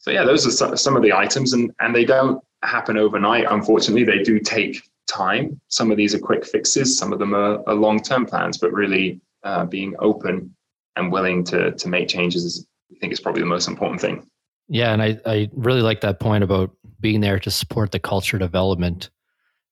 [0.00, 3.46] So yeah, those are some of the items, and and they don't happen overnight.
[3.48, 5.60] Unfortunately, they do take time.
[5.68, 8.72] Some of these are quick fixes, some of them are, are long term plans, but
[8.72, 10.54] really uh, being open
[11.00, 14.26] and willing to to make changes is, I think, is probably the most important thing.
[14.68, 18.38] Yeah, and I I really like that point about being there to support the culture
[18.38, 19.10] development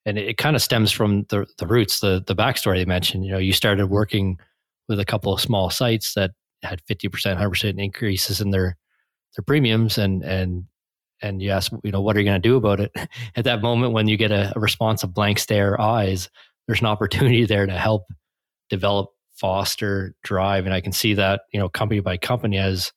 [0.09, 3.27] and it, it kind of stems from the the roots, the the backstory you mentioned.
[3.27, 4.39] You know, you started working
[4.89, 8.77] with a couple of small sites that had fifty percent, hundred percent increases in their
[9.37, 10.65] their premiums, and and
[11.21, 12.91] and you ask, you know, what are you going to do about it?
[13.37, 16.31] At that moment, when you get a, a response of blank stare eyes,
[16.67, 18.07] there's an opportunity there to help
[18.71, 22.93] develop, foster, drive, and I can see that you know, company by company as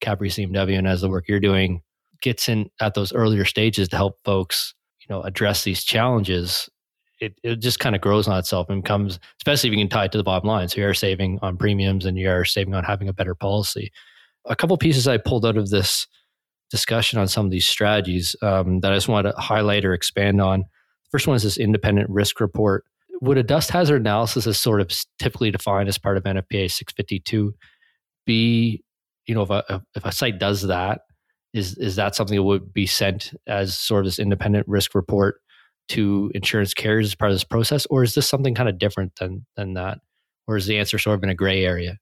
[0.00, 1.82] Capri CMW and as the work you're doing
[2.22, 6.68] gets in at those earlier stages to help folks you know address these challenges.
[7.18, 10.04] It, it just kind of grows on itself and comes especially if you can tie
[10.04, 10.68] it to the bottom line.
[10.68, 13.90] So you are saving on premiums and you are saving on having a better policy.
[14.44, 16.06] A couple pieces i pulled out of this
[16.70, 20.40] discussion on some of these strategies um, that i just want to highlight or expand
[20.40, 20.60] on.
[20.60, 22.84] The first one is this independent risk report
[23.20, 27.54] would a dust hazard analysis as sort of typically defined as part of nfpa 652
[28.26, 28.82] be
[29.26, 31.00] you know if a, if a site does that
[31.56, 35.40] is is that something that would be sent as sort of this independent risk report
[35.88, 39.12] to insurance carriers as part of this process, or is this something kind of different
[39.18, 39.98] than than that,
[40.46, 41.98] or is the answer sort of in a gray area?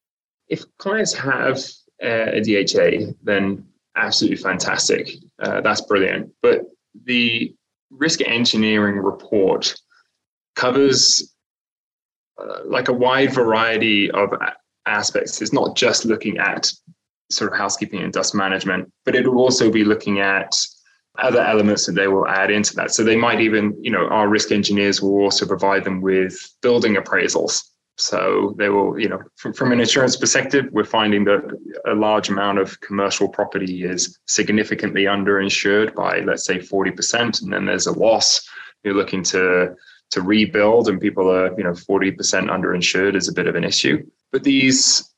[0.48, 1.58] If clients have
[2.02, 5.10] uh, a DHA, then absolutely fantastic.
[5.40, 6.30] Uh, that's brilliant.
[6.42, 6.62] But
[7.04, 7.54] the
[7.90, 9.74] risk engineering report
[10.54, 11.34] covers
[12.40, 14.30] uh, like a wide variety of
[14.86, 15.40] aspects.
[15.40, 16.70] It's not just looking at
[17.30, 20.54] sort of housekeeping and dust management, but it will also be looking at
[21.18, 22.92] other elements that they will add into that.
[22.92, 26.96] So they might even, you know, our risk engineers will also provide them with building
[26.96, 27.62] appraisals.
[27.96, 32.28] So they will, you know, from, from an insurance perspective, we're finding that a large
[32.28, 37.42] amount of commercial property is significantly underinsured by, let's say, 40%.
[37.42, 38.44] And then there's a loss.
[38.82, 39.76] You're looking to
[40.10, 44.04] to rebuild and people are, you know, 40% underinsured is a bit of an issue.
[44.30, 45.14] But these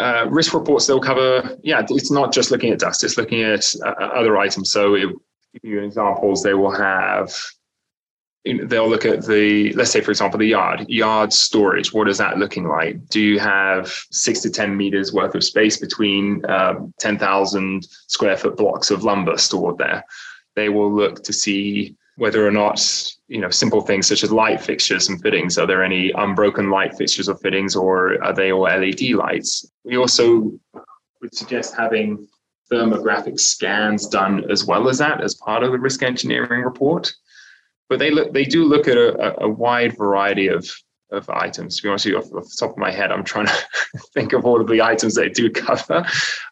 [0.00, 3.66] uh, risk reports they'll cover yeah it's not just looking at dust it's looking at
[3.84, 4.72] uh, other items.
[4.72, 5.08] So it,
[5.52, 7.34] give you examples they will have
[8.44, 12.38] they'll look at the let's say for example the yard yard storage what is that
[12.38, 13.06] looking like?
[13.08, 18.56] Do you have six to ten meters worth of space between um, 10000 square foot
[18.56, 20.04] blocks of lumber stored there?
[20.56, 22.80] They will look to see whether or not
[23.28, 25.58] you know simple things such as light fixtures and fittings.
[25.58, 29.70] Are there any unbroken light fixtures or fittings or are they all led lights?
[29.84, 30.52] We also
[31.20, 32.28] would suggest having
[32.70, 37.12] thermographic scans done as well as that as part of the risk engineering report.
[37.88, 40.68] But they look they do look at a, a wide variety of
[41.12, 41.76] of items.
[41.76, 43.66] To be honest with you, off, off, the top of my head, I'm trying to
[44.14, 46.04] think of all of the items they do cover.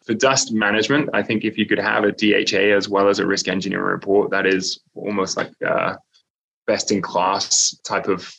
[0.04, 3.26] For dust management, I think if you could have a DHA as well as a
[3.26, 5.98] risk engineering report, that is almost like a
[6.66, 8.32] best in class type of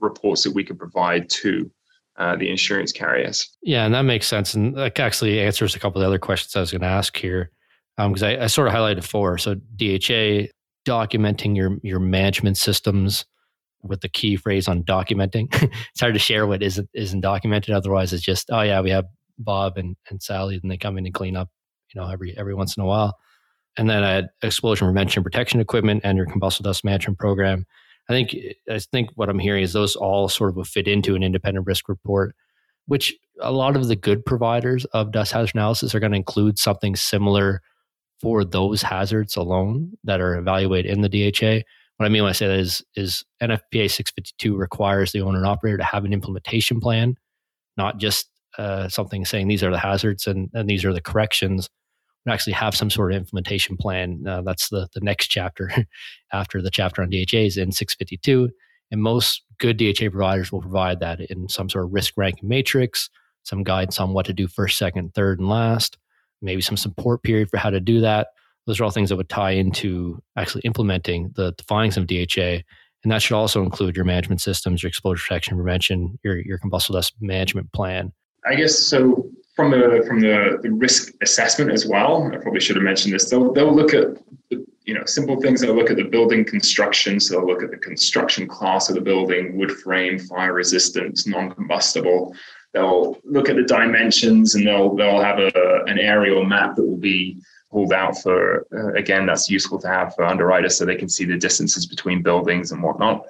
[0.00, 1.70] reports that we could provide to
[2.16, 3.56] uh, the insurance carriers.
[3.62, 4.54] Yeah, and that makes sense.
[4.54, 7.16] And that actually answers a couple of the other questions I was going to ask
[7.16, 7.50] here.
[7.96, 9.38] Because um, I, I sort of highlighted four.
[9.38, 10.48] So DHA,
[10.86, 13.24] documenting your your management systems
[13.84, 15.48] with the key phrase on documenting.
[15.90, 17.74] it's hard to share what isn't isn't documented.
[17.74, 19.06] Otherwise, it's just oh yeah, we have
[19.38, 21.48] Bob and, and Sally, and they come in and clean up,
[21.94, 23.16] you know, every every once in a while.
[23.76, 27.66] And then I had explosion prevention protection equipment and your combustible dust management program.
[28.08, 28.36] I think
[28.70, 31.88] I think what I'm hearing is those all sort of fit into an independent risk
[31.88, 32.34] report,
[32.86, 36.58] which a lot of the good providers of dust hazard analysis are going to include
[36.58, 37.60] something similar
[38.20, 41.62] for those hazards alone that are evaluated in the DHA.
[41.96, 45.46] What I mean when I say that is, is NFPA 652 requires the owner and
[45.46, 47.16] operator to have an implementation plan,
[47.76, 48.28] not just
[48.58, 51.68] uh, something saying these are the hazards and, and these are the corrections.
[52.26, 54.24] We actually have some sort of implementation plan.
[54.26, 55.70] Uh, that's the, the next chapter
[56.32, 58.50] after the chapter on DHAs in 652.
[58.90, 63.08] And most good DHA providers will provide that in some sort of risk ranking matrix,
[63.44, 65.98] some guidance on what to do first, second, third, and last,
[66.42, 68.28] maybe some support period for how to do that
[68.66, 72.62] those are all things that would tie into actually implementing the, the findings of DHA.
[73.02, 76.98] And that should also include your management systems, your exposure protection prevention, your, your combustible
[76.98, 78.12] dust management plan.
[78.46, 79.30] I guess so.
[79.56, 83.30] From the from the, the risk assessment as well, I probably should have mentioned this.
[83.30, 84.08] They'll they'll look at
[84.50, 85.60] you know simple things.
[85.60, 87.20] They'll look at the building construction.
[87.20, 92.34] So they'll look at the construction class of the building: wood frame, fire resistant, non-combustible.
[92.72, 96.96] They'll look at the dimensions, and they'll they'll have a an aerial map that will
[96.96, 97.40] be
[97.74, 101.24] pulled out for, uh, again, that's useful to have for underwriters so they can see
[101.24, 103.26] the distances between buildings and whatnot.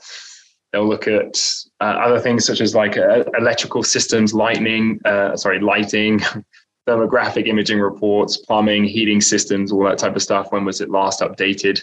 [0.71, 1.43] They'll look at
[1.81, 6.21] uh, other things such as like uh, electrical systems, lightning, uh, sorry, lighting,
[6.87, 10.53] thermographic imaging reports, plumbing, heating systems, all that type of stuff.
[10.53, 11.81] When was it last updated?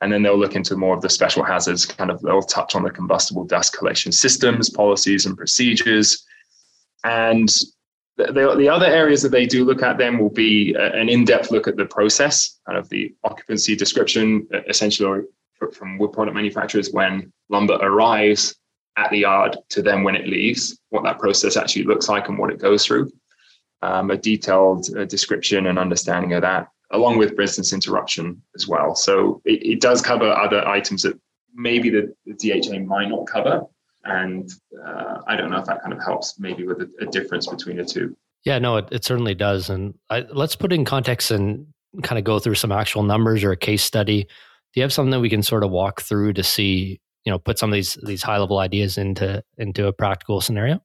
[0.00, 2.84] And then they'll look into more of the special hazards, kind of, they'll touch on
[2.84, 6.24] the combustible dust collection systems, policies, and procedures.
[7.04, 7.52] And
[8.18, 11.68] the, the, other areas that they do look at then will be an in-depth look
[11.68, 15.22] at the process, kind of the occupancy description, essentially
[15.72, 18.56] from wood product manufacturers when lumber arrives
[18.96, 22.38] at the yard to then when it leaves, what that process actually looks like and
[22.38, 23.10] what it goes through.
[23.82, 28.96] Um, a detailed uh, description and understanding of that, along with business interruption as well.
[28.96, 31.18] So it, it does cover other items that
[31.54, 33.62] maybe the, the DHA might not cover,
[34.08, 34.50] and
[34.86, 37.76] uh, I don't know if that kind of helps maybe with a, a difference between
[37.76, 38.16] the two.
[38.44, 39.68] Yeah, no, it, it certainly does.
[39.68, 41.66] And I, let's put in context and
[42.02, 44.24] kind of go through some actual numbers or a case study.
[44.24, 47.38] Do you have something that we can sort of walk through to see, you know,
[47.38, 50.80] put some of these these high level ideas into into a practical scenario?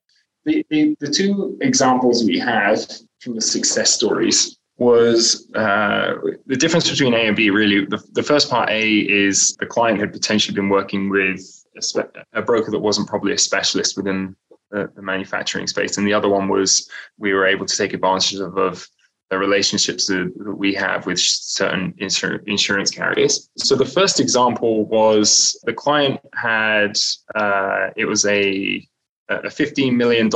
[0.45, 2.85] The, the, the two examples we have
[3.21, 7.49] from the success stories was uh, the difference between A and B.
[7.49, 11.81] Really, the, the first part A is the client had potentially been working with a,
[11.81, 14.35] spe- a broker that wasn't probably a specialist within
[14.71, 18.39] the, the, manufacturing space, and the other one was we were able to take advantage
[18.39, 18.87] of, of
[19.29, 23.49] the relationships that, that we have with certain insur- insurance carriers.
[23.57, 26.97] So the first example was the client had
[27.35, 28.87] uh, it was a
[29.29, 30.29] a $15 million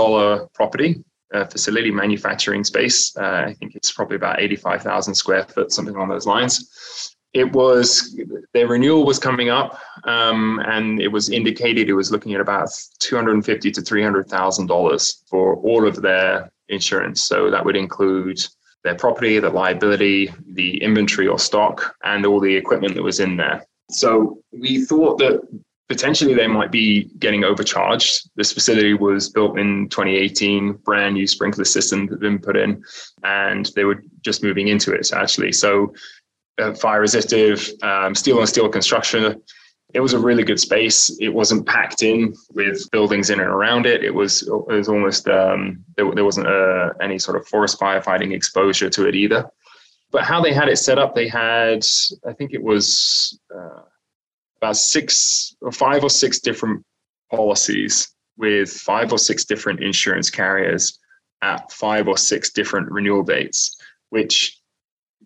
[0.54, 3.15] property uh, facility manufacturing space.
[3.17, 8.19] Uh, I think it's probably about 85,000 square foot, something along those lines it was
[8.53, 12.69] their renewal was coming up, um, and it was indicated it was looking at about
[12.99, 17.21] two hundred fifty to three hundred thousand dollars for all of their insurance.
[17.21, 18.39] So that would include
[18.83, 23.37] their property, the liability, the inventory or stock, and all the equipment that was in
[23.37, 23.65] there.
[23.89, 25.41] So we thought that
[25.89, 28.29] potentially they might be getting overcharged.
[28.35, 32.83] This facility was built in 2018, brand new sprinkler system had been put in,
[33.23, 35.51] and they were just moving into it actually.
[35.51, 35.93] So
[36.80, 39.41] fire resistive, um, steel on steel construction.
[39.93, 41.15] It was a really good space.
[41.20, 44.04] It wasn't packed in with buildings in and around it.
[44.04, 48.34] It was it was almost um, there, there wasn't uh, any sort of forest firefighting
[48.34, 49.50] exposure to it either.
[50.12, 51.86] But how they had it set up, they had
[52.26, 53.84] I think it was uh,
[54.58, 56.84] about six or five or six different
[57.32, 61.00] policies with five or six different insurance carriers
[61.41, 63.78] at five or six different renewal dates,
[64.10, 64.60] which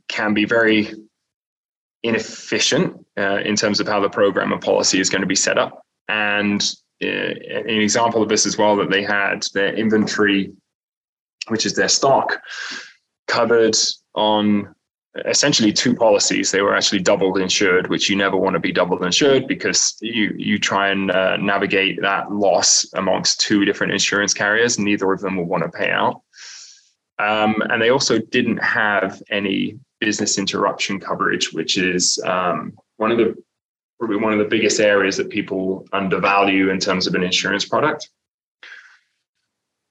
[0.07, 0.93] can be very
[2.03, 5.57] inefficient uh, in terms of how the program and policy is going to be set
[5.57, 5.83] up.
[6.07, 6.61] And
[7.03, 10.51] uh, an example of this as well that they had their inventory,
[11.47, 12.41] which is their stock,
[13.27, 13.75] covered
[14.15, 14.73] on
[15.25, 16.51] essentially two policies.
[16.51, 20.33] They were actually doubled insured, which you never want to be doubled insured because you
[20.37, 24.79] you try and uh, navigate that loss amongst two different insurance carriers.
[24.79, 26.21] Neither of them will want to pay out.
[27.19, 33.17] Um, and they also didn't have any business interruption coverage, which is um, one of
[33.17, 33.35] the
[33.99, 38.09] probably one of the biggest areas that people undervalue in terms of an insurance product.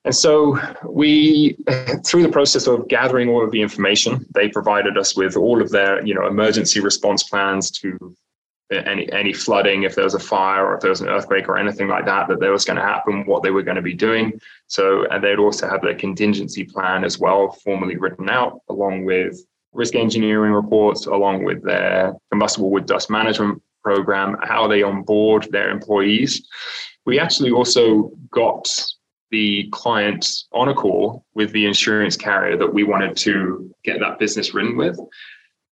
[0.04, 1.56] And so we,
[2.04, 5.70] through the process of gathering all of the information, they provided us with all of
[5.70, 8.16] their, you know, emergency response plans to
[8.72, 11.58] any any flooding, if there was a fire or if there was an earthquake or
[11.58, 13.94] anything like that, that there was going to happen, what they were going to be
[13.94, 14.40] doing.
[14.68, 19.44] So, and they'd also have their contingency plan as well, formally written out, along with
[19.72, 25.70] risk engineering reports, along with their combustible wood dust management program, how they onboard their
[25.70, 26.46] employees.
[27.06, 28.68] We actually also got
[29.30, 34.18] the client on a call with the insurance carrier that we wanted to get that
[34.18, 34.98] business written with.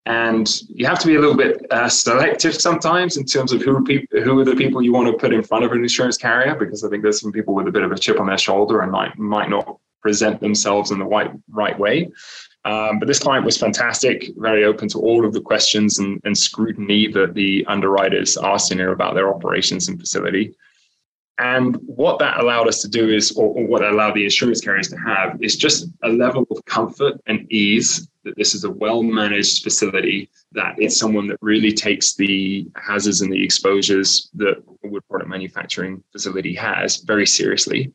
[0.06, 3.84] And you have to be a little bit uh, selective sometimes in terms of who
[4.10, 6.82] who are the people you want to put in front of an insurance carrier, because
[6.82, 8.90] I think there's some people with a bit of a chip on their shoulder and
[8.90, 12.10] might might not present themselves in the right right way.
[12.68, 16.36] Um, but this client was fantastic, very open to all of the questions and, and
[16.36, 20.54] scrutiny that the underwriters asked in here about their operations and facility.
[21.38, 24.88] And what that allowed us to do is, or, or what allowed the insurance carriers
[24.88, 29.02] to have, is just a level of comfort and ease that this is a well
[29.02, 34.88] managed facility, that it's someone that really takes the hazards and the exposures that a
[34.88, 37.94] wood product manufacturing facility has very seriously.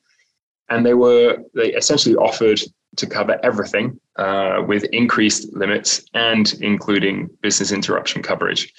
[0.70, 2.60] And they were, they essentially offered
[2.96, 8.74] to cover everything uh, with increased limits and including business interruption coverage.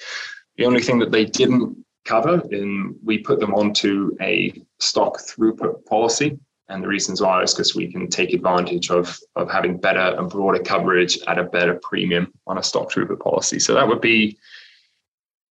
[0.57, 5.85] The only thing that they didn't cover, and we put them onto a stock throughput
[5.85, 6.39] policy.
[6.67, 10.29] And the reasons why is because we can take advantage of, of having better and
[10.29, 13.59] broader coverage at a better premium on a stock throughput policy.
[13.59, 14.37] So that would be,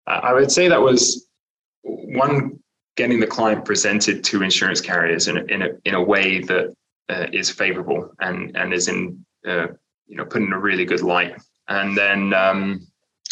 [0.06, 1.28] I would say that was
[1.82, 2.58] one
[2.96, 6.74] getting the client presented to insurance carriers in in a, in a way that
[7.08, 9.66] uh, is favorable and, and is in, uh,
[10.06, 11.40] you know, put in a really good light.
[11.68, 12.86] And then um,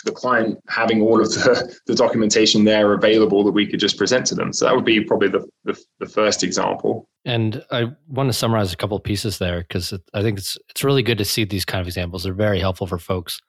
[0.05, 4.27] the client having all of the, the documentation there available that we could just present
[4.27, 4.53] to them.
[4.53, 7.09] So that would be probably the, the, the first example.
[7.25, 10.83] And I want to summarize a couple of pieces there because I think it's it's
[10.83, 12.25] really good to see these kind of examples.
[12.25, 13.41] They're very helpful for folks.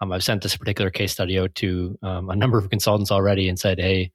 [0.00, 3.48] Um, I've sent this particular case study out to um, a number of consultants already
[3.48, 4.12] and said, hey,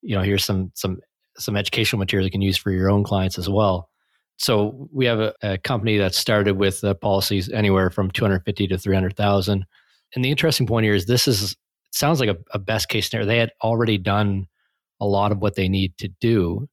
[0.00, 0.98] you know, here's some some
[1.36, 3.90] some educational material you can use for your own clients as well.
[4.36, 8.78] So we have a, a company that started with uh, policies anywhere from 250 to
[8.78, 9.64] 300,000
[10.14, 11.56] and the interesting point here is this is
[11.92, 13.26] sounds like a, a best case scenario.
[13.26, 14.46] They had already done
[15.00, 16.68] a lot of what they need to do.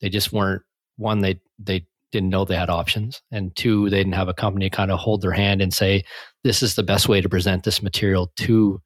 [0.00, 0.62] They just weren't
[0.96, 1.20] one.
[1.20, 4.90] They they didn't know they had options, and two, they didn't have a company kind
[4.90, 6.04] of hold their hand and say,
[6.44, 8.80] "This is the best way to present this material to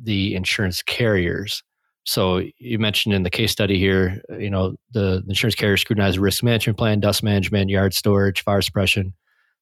[0.00, 1.62] the insurance carriers."
[2.04, 6.18] So you mentioned in the case study here, you know, the, the insurance carrier scrutinized
[6.18, 9.12] risk management plan, dust management, yard storage, fire suppression,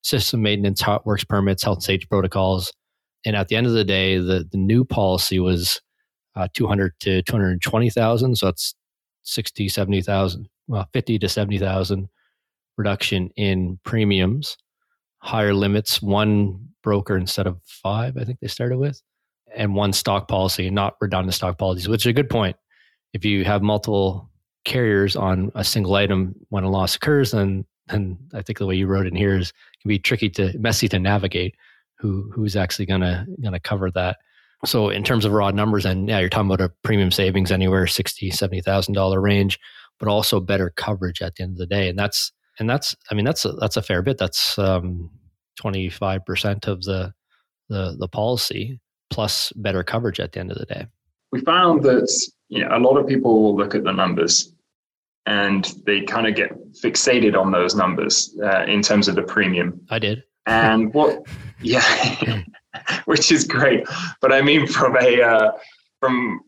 [0.02, 2.72] system maintenance, hot works permits, health and safety protocols,
[3.24, 5.80] and at the end of the day, the, the new policy was
[6.36, 8.36] uh, 200 to 220,000.
[8.36, 8.74] So that's
[9.22, 12.08] 60, 70,000, well, 50 to 70,000
[12.76, 14.56] reduction in premiums,
[15.18, 19.02] higher limits, one broker instead of five, I think they started with,
[19.58, 22.56] and one stock policy, not redundant stock policies, which is a good point.
[23.12, 24.30] If you have multiple
[24.64, 28.76] carriers on a single item when a loss occurs, then, then I think the way
[28.76, 29.52] you wrote in here is
[29.82, 31.54] can be tricky to messy to navigate
[31.98, 34.18] who who's actually gonna gonna cover that.
[34.64, 37.86] So in terms of raw numbers, and yeah, you're talking about a premium savings anywhere
[37.86, 39.58] sixty, seventy thousand dollar range,
[39.98, 41.88] but also better coverage at the end of the day.
[41.88, 42.30] And that's
[42.60, 44.18] and that's I mean that's a, that's a fair bit.
[44.18, 45.10] That's um,
[45.60, 47.12] 25% of the
[47.68, 48.80] the the policy
[49.10, 50.86] plus better coverage at the end of the day.
[51.32, 52.10] We found that
[52.48, 54.52] you know a lot of people will look at the numbers
[55.28, 59.78] and they kind of get fixated on those numbers uh, in terms of the premium.
[59.90, 60.24] I did.
[60.46, 61.26] And what,
[61.60, 62.42] yeah,
[63.04, 63.86] which is great.
[64.20, 65.52] But I mean, from a uh,
[66.00, 66.40] from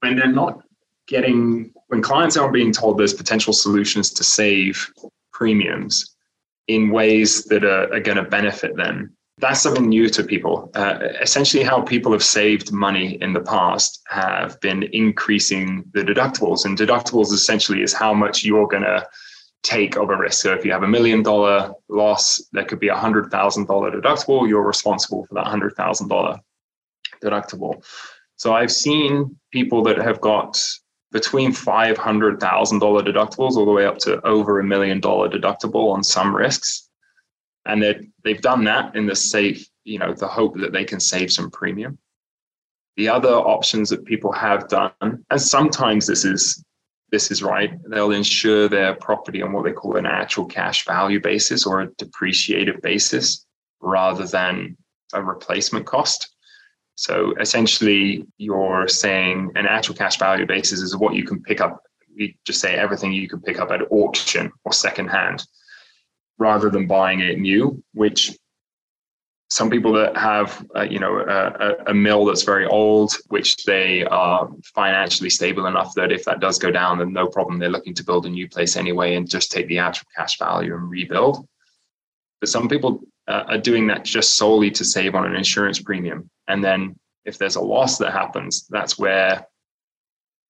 [0.00, 0.62] when they're not
[1.06, 4.90] getting when clients aren't being told there's potential solutions to save
[5.32, 6.14] premiums
[6.68, 10.70] in ways that are, are going to benefit them that's something new to people.
[10.74, 16.64] Uh, essentially, how people have saved money in the past have been increasing the deductibles,
[16.64, 19.06] and deductibles essentially is how much you're going to
[19.64, 20.42] take of a risk.
[20.42, 23.90] So, if you have a million dollar loss, there could be a hundred thousand dollar
[23.90, 24.48] deductible.
[24.48, 26.38] You're responsible for that hundred thousand dollar
[27.20, 27.84] deductible.
[28.36, 30.62] So, I've seen people that have got
[31.10, 35.28] between five hundred thousand dollar deductibles all the way up to over a million dollar
[35.28, 36.88] deductible on some risks
[37.66, 41.00] and they they've done that in the safe, you know, the hope that they can
[41.00, 41.98] save some premium.
[42.96, 46.64] The other options that people have done, and sometimes this is
[47.10, 51.20] this is right, they'll insure their property on what they call an actual cash value
[51.20, 53.46] basis or a depreciated basis
[53.80, 54.76] rather than
[55.12, 56.34] a replacement cost.
[56.96, 61.82] So essentially, you're saying an actual cash value basis is what you can pick up.
[62.14, 65.44] You just say everything you can pick up at auction or secondhand
[66.38, 68.36] rather than buying it new, which
[69.54, 74.04] some people that have uh, you know a, a, mill that's very old which they
[74.04, 77.58] are financially stable enough that if that does go down then no problem.
[77.58, 80.74] They're looking to build a new place anyway and just take the actual cash value
[80.74, 81.46] and rebuild.
[82.40, 86.28] But some people uh, are doing that just solely to save on an insurance premium.
[86.48, 89.46] And then if there's a loss that happens that's where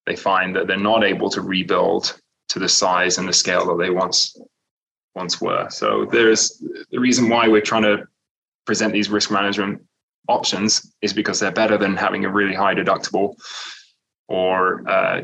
[0.06, 2.18] they find that they're not able to rebuild
[2.48, 4.36] to the size and the scale that they once
[5.14, 5.68] once were.
[5.70, 8.06] So there's the reason why we're trying to
[8.66, 9.82] present these risk management
[10.28, 13.34] options is because they're better than having a really high deductible
[14.28, 15.22] or uh,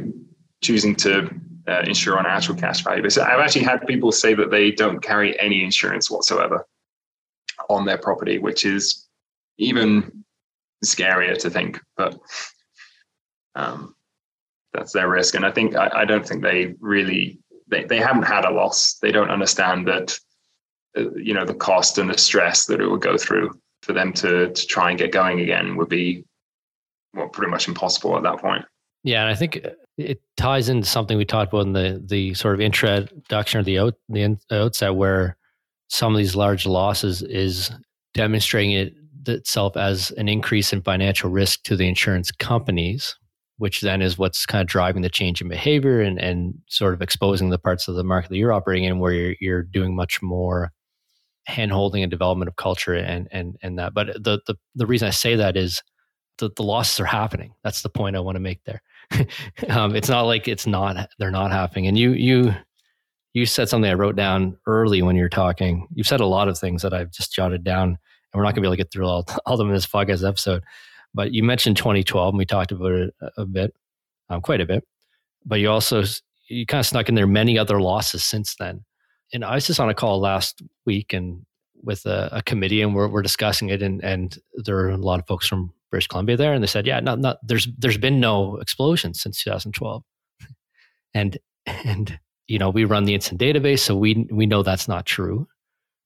[0.62, 1.30] choosing to
[1.68, 3.03] uh, insure on actual cash value.
[3.03, 6.66] But I've actually had people say that they don't carry any insurance whatsoever
[7.68, 9.07] on their property, which is
[9.59, 10.24] even
[10.84, 11.80] scarier to think.
[11.97, 12.18] But
[13.55, 13.95] um,
[14.72, 18.24] that's their risk, and I think I, I don't think they really they, they haven't
[18.24, 18.94] had a loss.
[18.94, 20.18] They don't understand that,
[20.96, 23.50] uh, you know, the cost and the stress that it would go through
[23.82, 26.24] for them to to try and get going again would be
[27.14, 28.64] well pretty much impossible at that point.
[29.02, 29.64] Yeah, and I think
[29.96, 33.78] it ties into something we talked about in the the sort of introduction or the
[33.78, 35.36] out, the outset, where
[35.88, 37.70] some of these large losses is
[38.14, 38.94] demonstrating it
[39.26, 43.16] itself as an increase in financial risk to the insurance companies,
[43.61, 47.02] which then is what's kind of driving the change in behavior and, and sort of
[47.02, 50.22] exposing the parts of the market that you're operating in where you're, you're doing much
[50.22, 50.72] more
[51.46, 53.92] handholding and development of culture and and and that.
[53.92, 55.82] But the the, the reason I say that is
[56.38, 57.52] the, the losses are happening.
[57.62, 58.80] That's the point I want to make there.
[59.68, 61.86] um, it's not like it's not they're not happening.
[61.86, 62.54] And you you
[63.34, 65.86] you said something I wrote down early when you're talking.
[65.92, 67.98] You've said a lot of things that I've just jotted down, and
[68.32, 69.86] we're not going to be able to get through all, all of them in this
[69.86, 70.62] podcast episode.
[71.14, 73.74] But you mentioned 2012, and we talked about it a, bit,
[74.28, 74.84] um, quite a bit.
[75.44, 76.04] But you also
[76.48, 78.84] you kind of snuck in there many other losses since then.
[79.32, 81.46] And I was just on a call last week and
[81.82, 85.20] with a, a committee, and we're, we're discussing it, and and there are a lot
[85.20, 88.20] of folks from British Columbia there, and they said, yeah, not not there's there's been
[88.20, 90.02] no explosion since 2012,
[91.14, 95.06] and and you know we run the incident database, so we we know that's not
[95.06, 95.48] true.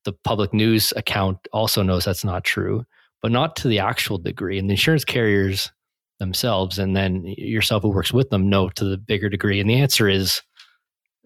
[0.05, 2.85] The public news account also knows that's not true
[3.25, 4.59] but not to the actual degree.
[4.59, 5.71] And the insurance carriers
[6.19, 9.59] themselves, and then yourself who works with them, know to the bigger degree.
[9.59, 10.43] And the answer is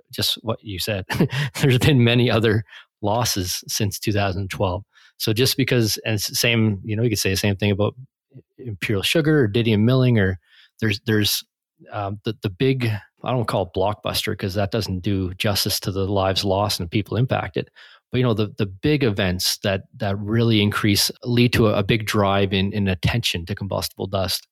[0.09, 1.03] just what you said.
[1.61, 2.63] There's been many other
[3.01, 4.81] losses since 2012.
[5.17, 7.95] So just because, and same, you know, you could say the same thing about
[8.57, 10.39] Imperial Sugar or Didion Milling, or
[10.79, 11.43] there's there's
[11.91, 12.89] um, the the big
[13.25, 16.89] I don't call it blockbuster because that doesn't do justice to the lives lost and
[16.89, 17.69] people impacted
[18.11, 21.83] but you know the the big events that that really increase lead to a, a
[21.83, 24.47] big drive in in attention to combustible dust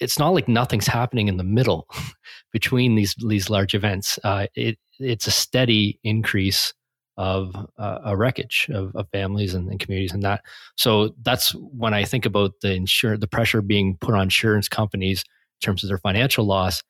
[0.00, 1.88] it's not like nothing's happening in the middle
[2.52, 4.18] between these these large events.
[4.24, 6.72] Uh, it it's a steady increase
[7.16, 10.42] of uh, a wreckage of, of families and, and, communities and that.
[10.76, 15.22] So that's when I think about the insurance, the pressure being put on insurance companies
[15.22, 16.82] in terms of their financial loss.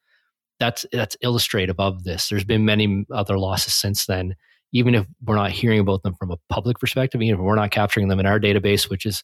[0.60, 2.28] That's that's illustrative of this.
[2.28, 4.34] There's been many other losses since then,
[4.74, 7.70] even if we're not hearing about them from a public perspective, even if we're not
[7.70, 9.22] capturing them in our database, which is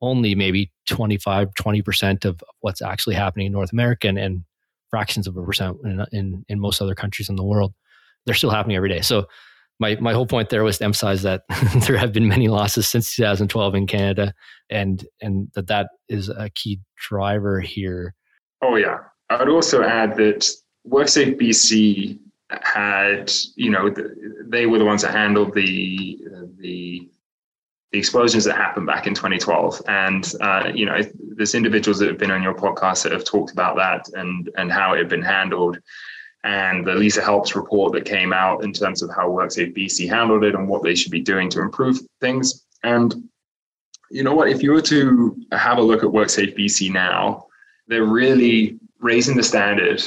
[0.00, 4.44] only maybe 25, 20% of what's actually happening in North America and, and
[4.90, 7.74] fractions of a percent in, in, in, most other countries in the world,
[8.24, 9.02] they're still happening every day.
[9.02, 9.26] So
[9.78, 11.42] my my whole point there was to emphasize that
[11.86, 14.32] there have been many losses since 2012 in Canada,
[14.70, 18.14] and and that that is a key driver here.
[18.62, 18.98] Oh yeah,
[19.30, 20.50] I would also add that
[20.88, 22.18] WorkSafe BC
[22.50, 23.94] had you know
[24.46, 26.18] they were the ones that handled the
[26.58, 27.08] the
[27.90, 30.98] the explosions that happened back in 2012 and uh, you know
[31.36, 34.72] there's individuals that have been on your podcast that have talked about that and and
[34.72, 35.78] how it had been handled
[36.44, 40.44] and the Lisa Helps report that came out in terms of how WorkSafe BC handled
[40.44, 42.64] it and what they should be doing to improve things.
[42.84, 43.28] And
[44.10, 44.48] you know what?
[44.48, 47.46] If you were to have a look at WorkSafe BC now,
[47.88, 50.02] they're really raising the standard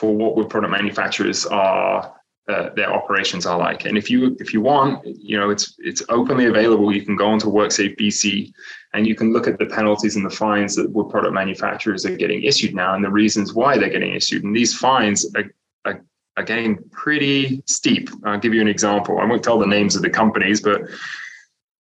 [0.00, 2.14] for what wood product manufacturers are
[2.48, 3.84] uh, their operations are like.
[3.84, 6.92] And if you if you want, you know, it's it's openly available.
[6.92, 8.50] You can go onto WorkSafe BC
[8.94, 12.16] and you can look at the penalties and the fines that wood product manufacturers are
[12.16, 14.42] getting issued now and the reasons why they're getting issued.
[14.42, 15.44] And these fines are,
[15.84, 16.02] are
[16.38, 18.08] again pretty steep.
[18.24, 19.18] I'll give you an example.
[19.18, 20.80] I won't tell the names of the companies, but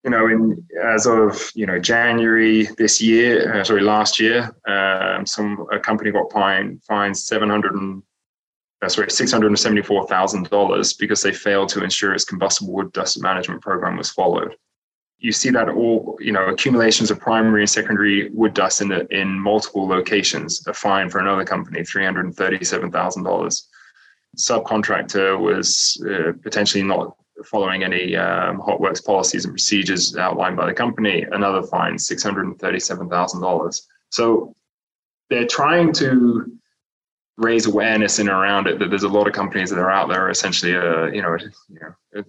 [0.03, 5.25] you know, in as of you know January this year, uh, sorry, last year, um,
[5.25, 8.03] some a company got fined fined seven hundred and
[8.87, 14.55] sorry, $674,000 because they failed to ensure its combustible wood dust management program was followed.
[15.17, 19.05] You see that all, you know, accumulations of primary and secondary wood dust in, the,
[19.13, 23.61] in multiple locations, a fine for another company, $337,000.
[24.37, 30.65] Subcontractor was uh, potentially not following any um, hot works policies and procedures outlined by
[30.65, 33.81] the company, another fine, $637,000.
[34.09, 34.55] So
[35.29, 36.58] they're trying to
[37.39, 40.29] raise awareness in around it that there's a lot of companies that are out there
[40.29, 41.37] essentially uh, you know
[41.69, 42.23] you know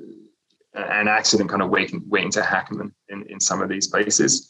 [0.74, 4.48] an accident kind of waiting waiting to happen in, in some of these places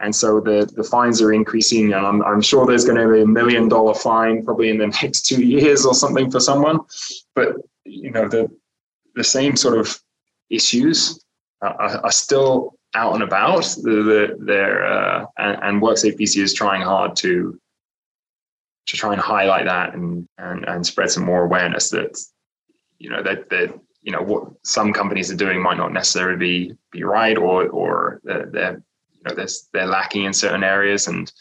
[0.00, 3.22] and so the the fines are increasing and I'm, I'm sure there's going to be
[3.22, 6.80] a million dollar fine probably in the next two years or something for someone.
[7.34, 8.50] But you know the
[9.14, 9.98] the same sort of
[10.50, 11.24] issues
[11.62, 13.64] are, are still out and about.
[13.82, 17.58] The, the, they're uh, and, and WorkSafe BC is trying hard to
[18.86, 22.18] to try and highlight that and and, and spread some more awareness that
[22.98, 26.74] you know that that you know what some companies are doing might not necessarily be
[26.92, 28.82] be right or or they're, they're
[29.12, 31.32] you know they're, they're lacking in certain areas and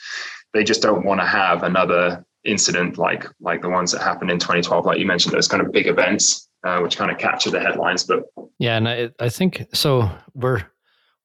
[0.54, 4.40] they just don't want to have another incident like like the ones that happened in
[4.40, 7.60] 2012 like you mentioned those kind of big events uh, which kind of capture the
[7.60, 8.24] headlines but
[8.60, 10.64] yeah and I, I think so we're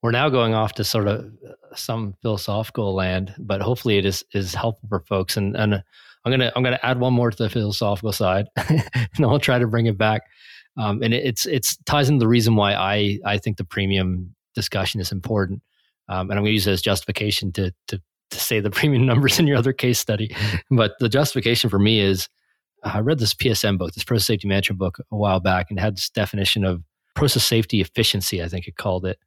[0.02, 1.30] we're now going off to sort of
[1.74, 5.82] some philosophical land but hopefully it is is helpful for folks and and
[6.24, 8.82] I'm gonna I'm gonna add one more to the philosophical side, and
[9.20, 10.22] I'll try to bring it back.
[10.76, 14.34] Um, and it, it's it's ties into the reason why I I think the premium
[14.54, 15.62] discussion is important.
[16.08, 19.38] Um, and I'm to use it as justification to to to say the premium numbers
[19.38, 20.34] in your other case study.
[20.70, 22.28] But the justification for me is
[22.82, 25.80] uh, I read this PSM book, this process safety management book, a while back, and
[25.80, 26.82] had this definition of
[27.14, 28.42] process safety efficiency.
[28.42, 29.18] I think it called it,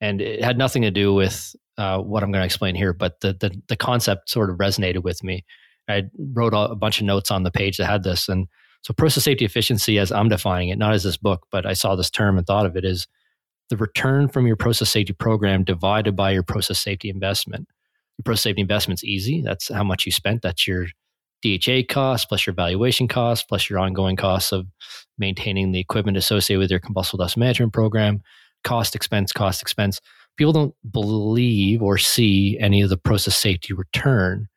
[0.00, 2.92] and it had nothing to do with uh, what I'm going to explain here.
[2.92, 5.44] But the, the the concept sort of resonated with me.
[5.88, 8.28] I wrote a bunch of notes on the page that had this.
[8.28, 8.46] And
[8.82, 11.96] so process safety efficiency, as I'm defining it, not as this book, but I saw
[11.96, 13.06] this term and thought of it is
[13.70, 17.68] the return from your process safety program divided by your process safety investment.
[18.18, 19.42] Your process safety investment's easy.
[19.42, 20.42] That's how much you spent.
[20.42, 20.86] That's your
[21.42, 24.66] DHA cost plus your valuation cost plus your ongoing costs of
[25.18, 28.22] maintaining the equipment associated with your combustible dust management program.
[28.68, 30.00] Cost, expense, cost, expense.
[30.36, 34.48] People don't believe or see any of the process safety return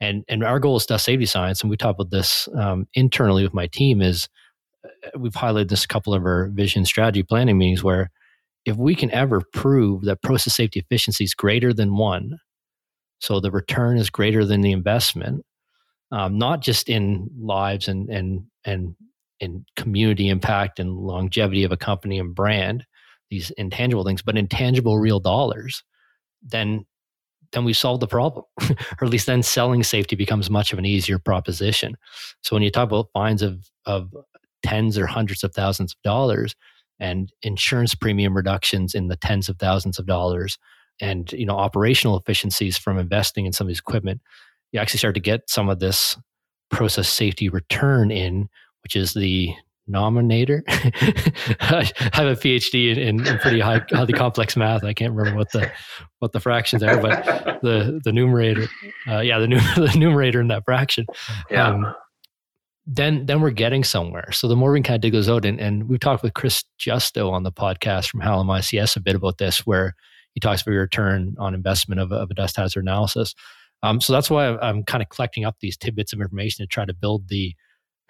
[0.00, 3.42] and and our goal is dust safety science, and we talk about this um, internally
[3.42, 4.00] with my team.
[4.00, 4.28] Is
[4.84, 8.10] uh, we've highlighted this a couple of our vision strategy planning meetings where
[8.64, 12.38] if we can ever prove that process safety efficiency is greater than one,
[13.20, 15.44] so the return is greater than the investment,
[16.12, 18.94] um, not just in lives and and and
[19.40, 22.84] in community impact and longevity of a company and brand,
[23.30, 25.82] these intangible things, but intangible real dollars,
[26.42, 26.84] then
[27.52, 30.84] then we solve the problem, or at least then selling safety becomes much of an
[30.84, 31.96] easier proposition.
[32.42, 34.12] So when you talk about fines of of
[34.62, 36.54] tens or hundreds of thousands of dollars
[37.00, 40.58] and insurance premium reductions in the tens of thousands of dollars
[41.00, 44.20] and you know operational efficiencies from investing in some of these equipment
[44.72, 46.16] you actually start to get some of this
[46.70, 48.48] process safety return in
[48.82, 49.54] which is the
[49.88, 50.62] nominator.
[50.68, 54.84] I have a PhD in, in, pretty high, highly complex math.
[54.84, 55.70] I can't remember what the
[56.18, 57.24] what the fractions are, but
[57.62, 58.66] the the numerator,
[59.08, 61.06] uh, yeah, the, the numerator in that fraction.
[61.50, 61.68] Yeah.
[61.68, 61.94] Um,
[62.86, 64.32] then then we're getting somewhere.
[64.32, 66.34] So the more we can kind of dig those out, and, and we've talked with
[66.34, 69.94] Chris Justo on the podcast from Hallam ICS a bit about this, where
[70.34, 73.34] he talks about your return on investment of, of a dust hazard analysis.
[73.82, 76.84] Um, so that's why I'm kind of collecting up these tidbits of information to try
[76.84, 77.54] to build the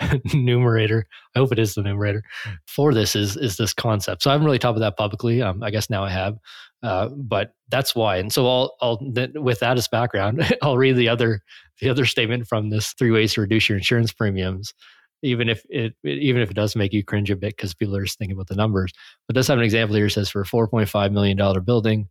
[0.35, 1.07] numerator.
[1.35, 2.23] I hope it is the numerator
[2.67, 4.23] for this is is this concept.
[4.23, 5.43] So I haven't really talked about that publicly.
[5.43, 6.39] Um, I guess now I have,
[6.83, 8.17] uh, but that's why.
[8.17, 8.99] And so I'll I'll
[9.35, 11.43] with that as background, I'll read the other
[11.81, 14.75] the other statement from this three ways to reduce your insurance premiums.
[15.23, 18.05] Even if it even if it does make you cringe a bit because people are
[18.05, 18.93] just thinking about the numbers,
[19.27, 20.09] but does have an example here.
[20.09, 22.09] Says for a four point five million dollar building,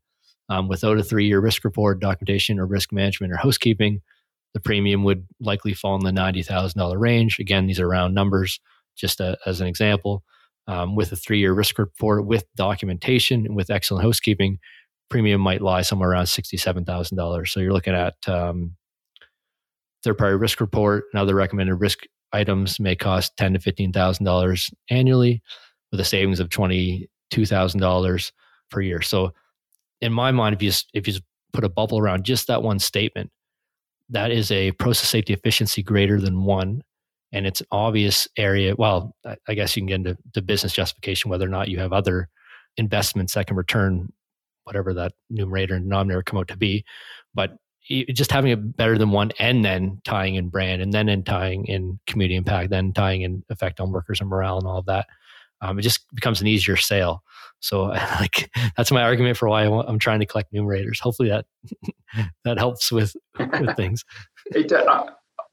[0.50, 4.02] um, without a three year risk report, documentation, or risk management or housekeeping,
[4.58, 7.38] the premium would likely fall in the $90,000 range.
[7.38, 8.60] Again, these are round numbers,
[8.96, 10.24] just a, as an example.
[10.66, 14.58] Um, with a three year risk report with documentation and with excellent housekeeping,
[15.10, 17.48] premium might lie somewhere around $67,000.
[17.48, 18.76] So you're looking at um,
[20.04, 22.00] third party risk report and other recommended risk
[22.34, 25.44] items may cost ten to $15,000 annually
[25.92, 28.32] with a savings of $22,000
[28.72, 29.02] per year.
[29.04, 29.34] So
[30.02, 31.20] in my mind, if you if you
[31.54, 33.30] put a bubble around just that one statement,
[34.10, 36.84] that is a process safety efficiency greater than one.
[37.34, 38.74] And it's an obvious area.
[38.78, 39.14] Well,
[39.48, 42.30] I guess you can get into the business justification whether or not you have other
[42.78, 44.12] investments that can return
[44.64, 46.86] whatever that numerator and denominator come out to be.
[47.34, 47.58] But
[47.90, 51.66] just having it better than one and then tying in brand and then in tying
[51.66, 55.08] in community impact, then tying in effect on workers and morale and all of that,
[55.62, 57.24] um, it just becomes an easier sale.
[57.60, 57.84] So
[58.20, 61.00] like that's my argument for why I'm trying to collect numerators.
[61.00, 61.46] Hopefully that
[62.46, 64.04] that helps with with things.
[64.48, 65.06] It, uh,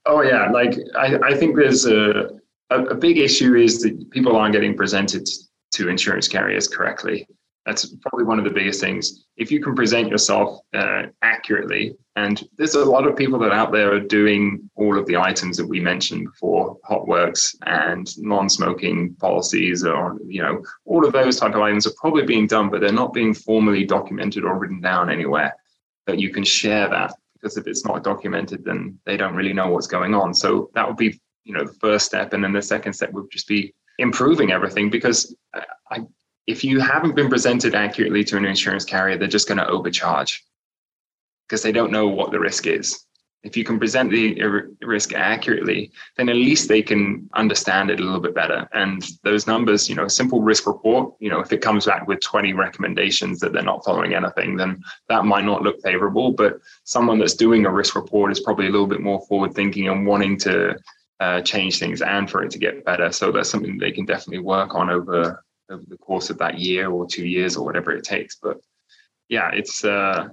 [0.05, 2.29] oh yeah, like I, I think there's a,
[2.69, 5.27] a, a big issue is that people aren't getting presented
[5.71, 7.27] to insurance carriers correctly.
[7.65, 9.25] That's probably one of the biggest things.
[9.37, 13.71] If you can present yourself uh, accurately, and there's a lot of people that out
[13.71, 19.15] there are doing all of the items that we mentioned before, hot works and non-smoking
[19.15, 22.81] policies, or you know, all of those type of items are probably being done, but
[22.81, 25.55] they're not being formally documented or written down anywhere.
[26.05, 29.69] That you can share that because if it's not documented, then they don't really know
[29.69, 30.35] what's going on.
[30.35, 33.31] So that would be, you know, the first step, and then the second step would
[33.31, 35.35] just be improving everything because
[35.89, 36.01] I,
[36.47, 40.45] if you haven't been presented accurately to an insurance carrier, they're just going to overcharge
[41.47, 43.05] because they don't know what the risk is.
[43.43, 48.03] If you can present the risk accurately, then at least they can understand it a
[48.03, 48.67] little bit better.
[48.73, 52.07] And those numbers, you know, a simple risk report, you know, if it comes back
[52.07, 56.31] with 20 recommendations that they're not following anything, then that might not look favorable.
[56.31, 59.89] But someone that's doing a risk report is probably a little bit more forward thinking
[59.89, 60.75] and wanting to
[61.19, 63.11] uh, change things and for it to get better.
[63.11, 66.89] So that's something they can definitely work on over over the course of that year
[66.89, 68.37] or two years or whatever it takes.
[68.41, 68.57] But
[69.29, 70.29] yeah, it's uh,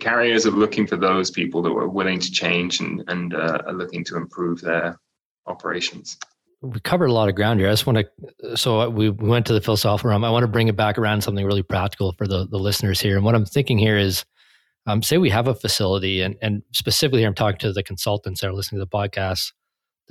[0.00, 3.72] carriers are looking for those people that are willing to change and and uh, are
[3.72, 4.98] looking to improve their
[5.46, 6.16] operations.
[6.62, 7.70] We covered a lot of ground here.
[7.70, 8.06] I just want
[8.40, 10.24] to, so we went to the philosophical realm.
[10.24, 13.16] I want to bring it back around something really practical for the, the listeners here.
[13.16, 14.26] And what I'm thinking here is,
[14.86, 18.42] um, say we have a facility, and, and specifically here, I'm talking to the consultants
[18.42, 19.52] that are listening to the podcast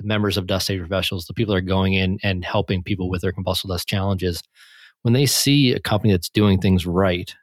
[0.00, 3.10] the members of dust safety professionals, the people that are going in and helping people
[3.10, 4.42] with their combustible dust challenges,
[5.02, 7.34] when they see a company that's doing things right,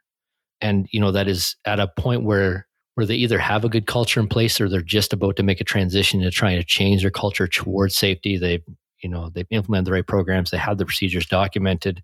[0.60, 3.86] and you know that is at a point where where they either have a good
[3.86, 7.02] culture in place or they're just about to make a transition to trying to change
[7.02, 8.36] their culture towards safety.
[8.36, 8.62] They
[9.02, 12.02] you know they've implemented the right programs, they have the procedures documented.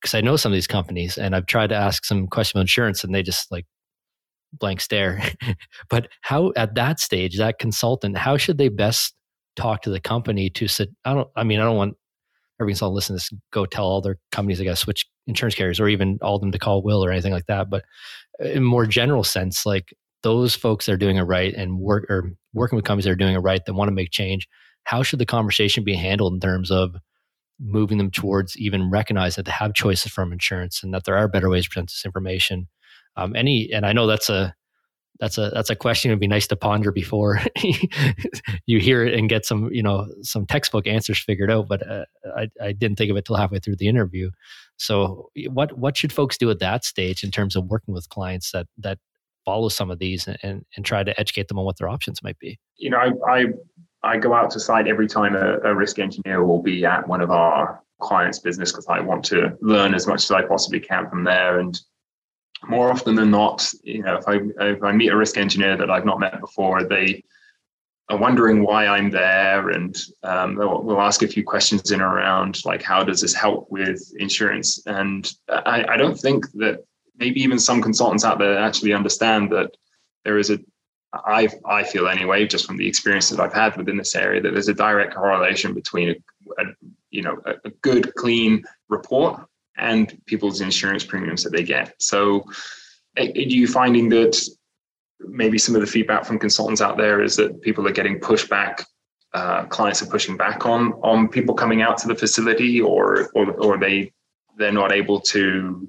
[0.00, 2.60] Because I know some of these companies, and I've tried to ask some questions about
[2.60, 3.66] insurance, and they just like
[4.52, 5.20] blank stare.
[5.90, 9.14] but how at that stage, that consultant, how should they best
[9.58, 10.90] talk to the company to sit.
[11.04, 11.28] I don't.
[11.36, 11.96] I mean, I don't want
[12.60, 15.54] every consultant listen to this go tell all their companies they got to switch insurance
[15.54, 17.70] carriers or even all of them to call Will or anything like that.
[17.70, 17.84] But
[18.40, 22.32] in more general sense, like those folks that are doing it right and work or
[22.52, 24.48] working with companies that are doing it right that want to make change,
[24.84, 26.96] how should the conversation be handled in terms of
[27.60, 31.28] moving them towards even recognize that they have choices from insurance and that there are
[31.28, 32.68] better ways to present this information?
[33.16, 34.54] Um, any and I know that's a
[35.20, 37.40] that's a that's a question it'd be nice to ponder before
[38.66, 42.04] you hear it and get some you know some textbook answers figured out but uh,
[42.36, 44.30] I, I didn't think of it till halfway through the interview.
[44.76, 48.52] So what what should folks do at that stage in terms of working with clients
[48.52, 48.98] that that
[49.44, 52.38] follow some of these and and try to educate them on what their options might
[52.38, 52.58] be?
[52.76, 53.44] You know i i,
[54.02, 57.20] I go out to site every time a, a risk engineer will be at one
[57.20, 61.10] of our clients business because i want to learn as much as i possibly can
[61.10, 61.80] from there and
[62.66, 65.90] more often than not, you know, if I if I meet a risk engineer that
[65.90, 67.22] I've not met before, they
[68.08, 72.64] are wondering why I'm there, and um, we'll, we'll ask a few questions in around
[72.64, 74.82] like how does this help with insurance?
[74.86, 76.84] And I, I don't think that
[77.16, 79.76] maybe even some consultants out there actually understand that
[80.24, 80.58] there is a
[81.12, 84.52] I I feel anyway, just from the experience that I've had within this area, that
[84.52, 86.64] there's a direct correlation between a, a
[87.10, 89.40] you know a, a good clean report
[89.78, 91.94] and people's insurance premiums that they get.
[92.00, 92.44] So,
[93.16, 94.40] are you finding that
[95.20, 98.84] maybe some of the feedback from consultants out there is that people are getting pushback
[99.34, 103.52] uh, clients are pushing back on on people coming out to the facility, or or
[103.52, 104.12] or they
[104.56, 105.86] they're not able to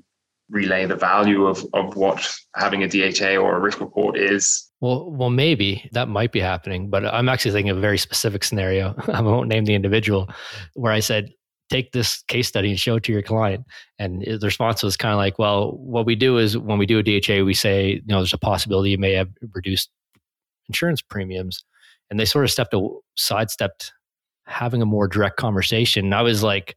[0.49, 4.69] relay the value of of what having a DHA or a risk report is.
[4.81, 8.43] Well, well, maybe that might be happening, but I'm actually thinking of a very specific
[8.43, 8.95] scenario.
[9.07, 10.29] I won't name the individual,
[10.73, 11.31] where I said,
[11.69, 13.65] take this case study and show it to your client.
[13.97, 16.99] And the response was kind of like, well, what we do is when we do
[16.99, 19.89] a DHA, we say, you know, there's a possibility you may have reduced
[20.67, 21.63] insurance premiums.
[22.09, 23.93] And they sort of stepped, a, sidestepped
[24.45, 26.05] having a more direct conversation.
[26.05, 26.75] And I was like,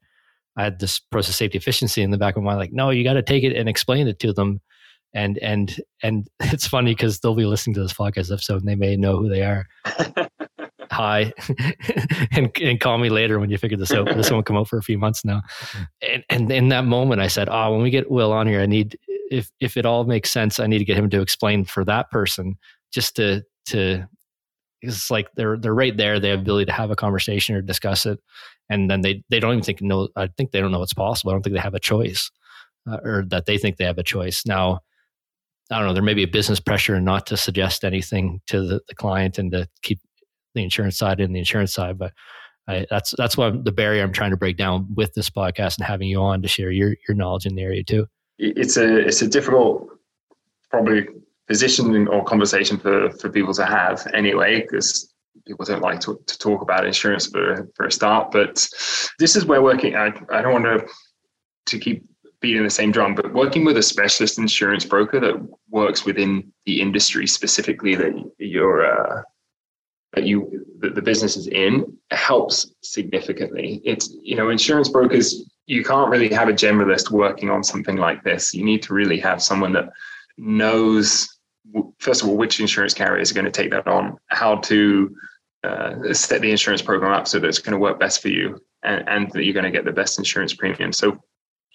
[0.57, 3.05] I had this process safety efficiency in the back of my mind, like, no, you
[3.05, 4.61] got to take it and explain it to them.
[5.15, 8.75] And and and it's funny because they'll be listening to this podcast episode and they
[8.75, 9.67] may know who they are.
[10.93, 11.33] Hi,
[12.33, 14.07] and and call me later when you figure this out.
[14.15, 15.41] This won't come out for a few months now.
[16.03, 18.67] And and in that moment, I said, oh, when we get Will on here, I
[18.67, 18.99] need
[19.31, 22.11] if if it all makes sense, I need to get him to explain for that
[22.11, 22.57] person
[22.93, 24.07] just to to
[24.83, 26.21] it's like they're they're right there.
[26.21, 28.21] They have the ability to have a conversation or discuss it,
[28.69, 30.09] and then they they don't even think no.
[30.17, 31.31] I think they don't know it's possible.
[31.31, 32.31] I don't think they have a choice,
[32.91, 34.45] uh, or that they think they have a choice.
[34.45, 34.81] Now,
[35.71, 35.95] I don't know.
[35.95, 39.51] There may be a business pressure not to suggest anything to the, the client and
[39.53, 40.01] to keep
[40.55, 42.13] the insurance side and the insurance side, but.
[42.69, 45.85] I, that's that's what the barrier I'm trying to break down with this podcast and
[45.85, 48.07] having you on to share your your knowledge in the area too.
[48.39, 49.89] It's a it's a difficult,
[50.71, 51.09] probably
[51.49, 55.13] position or conversation for, for people to have anyway, because
[55.47, 58.31] people don't like to, to talk about insurance for, for a start.
[58.31, 58.67] But
[59.19, 60.87] this is where working, I, I don't want to,
[61.67, 62.05] to keep
[62.41, 66.81] beating the same drum, but working with a specialist insurance broker that works within the
[66.81, 69.23] industry specifically that you're, uh,
[70.15, 73.81] that you that the business is in helps significantly.
[73.85, 78.23] It's you know insurance brokers you can't really have a generalist working on something like
[78.25, 78.53] this.
[78.53, 79.91] You need to really have someone that
[80.37, 81.29] knows
[81.99, 85.15] first of all which insurance carriers are going to take that on, how to
[85.65, 88.61] uh, set the insurance program up so that it's going to work best for you,
[88.83, 90.93] and, and that you're going to get the best insurance premium.
[90.93, 91.19] So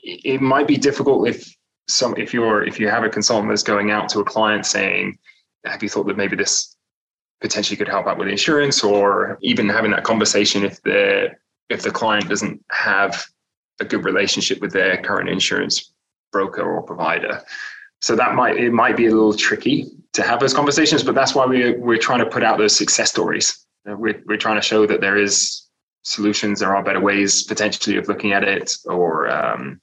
[0.04, 1.56] it might be difficult if
[1.88, 5.18] some if you're if you have a consultant that's going out to a client saying,
[5.66, 6.77] "Have you thought that maybe this
[7.42, 11.36] potentially could help out with insurance?" Or even having that conversation if the
[11.70, 13.26] if the client doesn't have
[13.80, 15.94] a good relationship with their current insurance
[16.32, 17.42] broker or provider
[18.02, 21.36] so that might it might be a little tricky to have those conversations but that's
[21.36, 24.62] why we're, we're trying to put out those success stories uh, we're, we're trying to
[24.62, 25.64] show that there is
[26.04, 29.80] solutions there are better ways potentially of looking at it or um,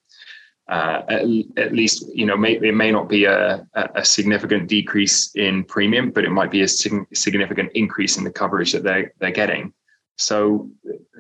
[0.69, 1.23] uh, at,
[1.57, 6.11] at, least you know may, it may not be a, a significant decrease in premium
[6.11, 9.73] but it might be a significant increase in the coverage that they're, they're getting
[10.17, 10.71] so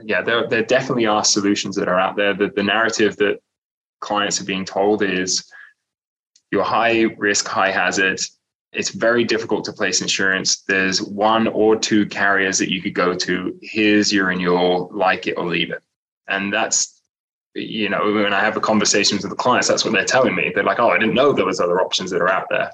[0.03, 3.38] yeah there, there definitely are solutions that are out there the, the narrative that
[4.01, 5.51] clients are being told is
[6.55, 8.20] you're high risk, high hazard.
[8.72, 10.62] It's very difficult to place insurance.
[10.68, 13.59] There's one or two carriers that you could go to.
[13.61, 15.82] Here's your renewal, like it or leave it.
[16.28, 16.93] And that's,
[17.55, 20.53] you know, when I have a conversations with the clients, that's what they're telling me.
[20.55, 22.71] They're like, oh, I didn't know there was other options that are out there.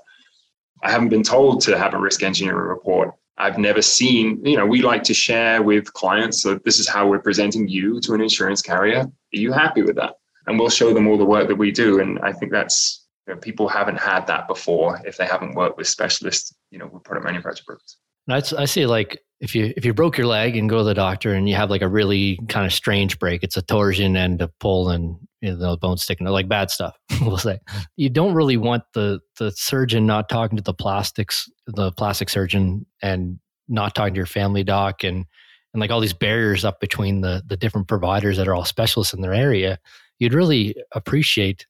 [0.83, 3.14] I haven't been told to have a risk engineering report.
[3.37, 6.43] I've never seen, you know, we like to share with clients.
[6.43, 9.01] So this is how we're presenting you to an insurance carrier.
[9.01, 10.14] Are you happy with that?
[10.47, 12.01] And we'll show them all the work that we do.
[12.01, 15.78] And I think that's you know, people haven't had that before if they haven't worked
[15.78, 17.99] with specialists, you know, with product manufacturers.
[18.28, 21.32] I see like if you if you broke your leg and go to the doctor
[21.32, 24.49] and you have like a really kind of strange break, it's a torsion and a
[24.61, 26.97] pull and you know, the bone sticking, like bad stuff.
[27.22, 27.59] we'll say
[27.97, 32.84] you don't really want the the surgeon not talking to the plastics, the plastic surgeon,
[33.03, 35.24] and not talking to your family doc and
[35.72, 39.14] and like all these barriers up between the the different providers that are all specialists
[39.14, 39.78] in their area.
[40.18, 41.66] You'd really appreciate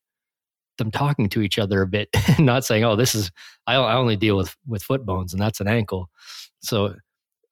[0.78, 2.08] them talking to each other a bit,
[2.40, 3.30] not saying, "Oh, this is
[3.68, 6.10] I, I only deal with with foot bones and that's an ankle."
[6.62, 6.96] So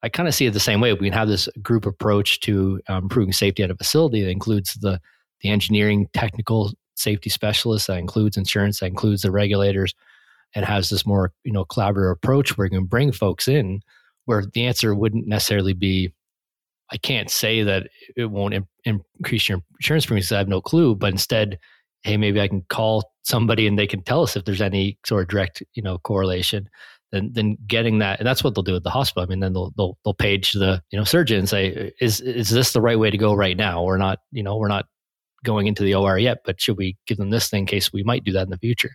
[0.01, 0.93] I kind of see it the same way.
[0.93, 4.75] We can have this group approach to um, improving safety at a facility that includes
[4.75, 4.99] the
[5.41, 9.95] the engineering, technical safety specialists, that includes insurance, that includes the regulators,
[10.53, 13.81] and has this more you know collaborative approach where you can bring folks in
[14.25, 16.13] where the answer wouldn't necessarily be
[16.91, 20.31] I can't say that it won't increase your insurance premiums.
[20.31, 21.59] I have no clue, but instead
[22.03, 25.23] hey, maybe I can call somebody and they can tell us if there's any sort
[25.23, 26.69] of direct, you know, correlation.
[27.11, 29.23] Then, then getting that, and that's what they'll do at the hospital.
[29.23, 32.49] I mean, then they'll they'll they'll page the you know surgeon and say, is is
[32.49, 33.83] this the right way to go right now?
[33.83, 34.85] We're not, you know, we're not
[35.43, 38.03] going into the OR yet, but should we give them this thing in case we
[38.03, 38.91] might do that in the future?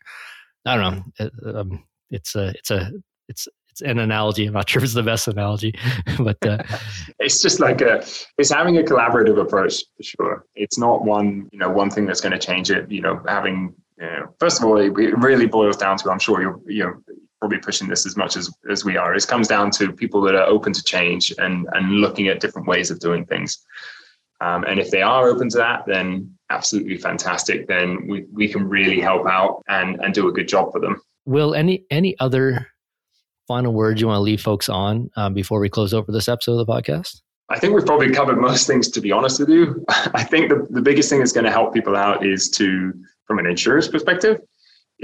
[0.66, 1.60] I don't know.
[1.60, 2.90] Um, it's a it's a
[3.28, 4.46] it's it's an analogy.
[4.46, 5.74] I'm not sure if it's the best analogy,
[6.18, 6.58] but uh,
[7.18, 8.04] it's just like a
[8.38, 10.46] it's having a collaborative approach for sure.
[10.54, 12.90] It's not one you know one thing that's going to change it.
[12.90, 16.40] You know, having you know, first of all, it really boils down to I'm sure
[16.40, 16.94] you're you know
[17.44, 19.14] probably pushing this as much as, as we are.
[19.14, 22.66] It comes down to people that are open to change and, and looking at different
[22.66, 23.58] ways of doing things.
[24.40, 27.68] Um, and if they are open to that, then absolutely fantastic.
[27.68, 31.02] Then we, we can really help out and, and do a good job for them.
[31.26, 32.66] Will, any any other
[33.46, 36.58] final words you want to leave folks on um, before we close over this episode
[36.58, 37.20] of the podcast?
[37.50, 39.84] I think we've probably covered most things, to be honest with you.
[39.88, 42.94] I think the, the biggest thing that's going to help people out is to,
[43.26, 44.40] from an insurance perspective,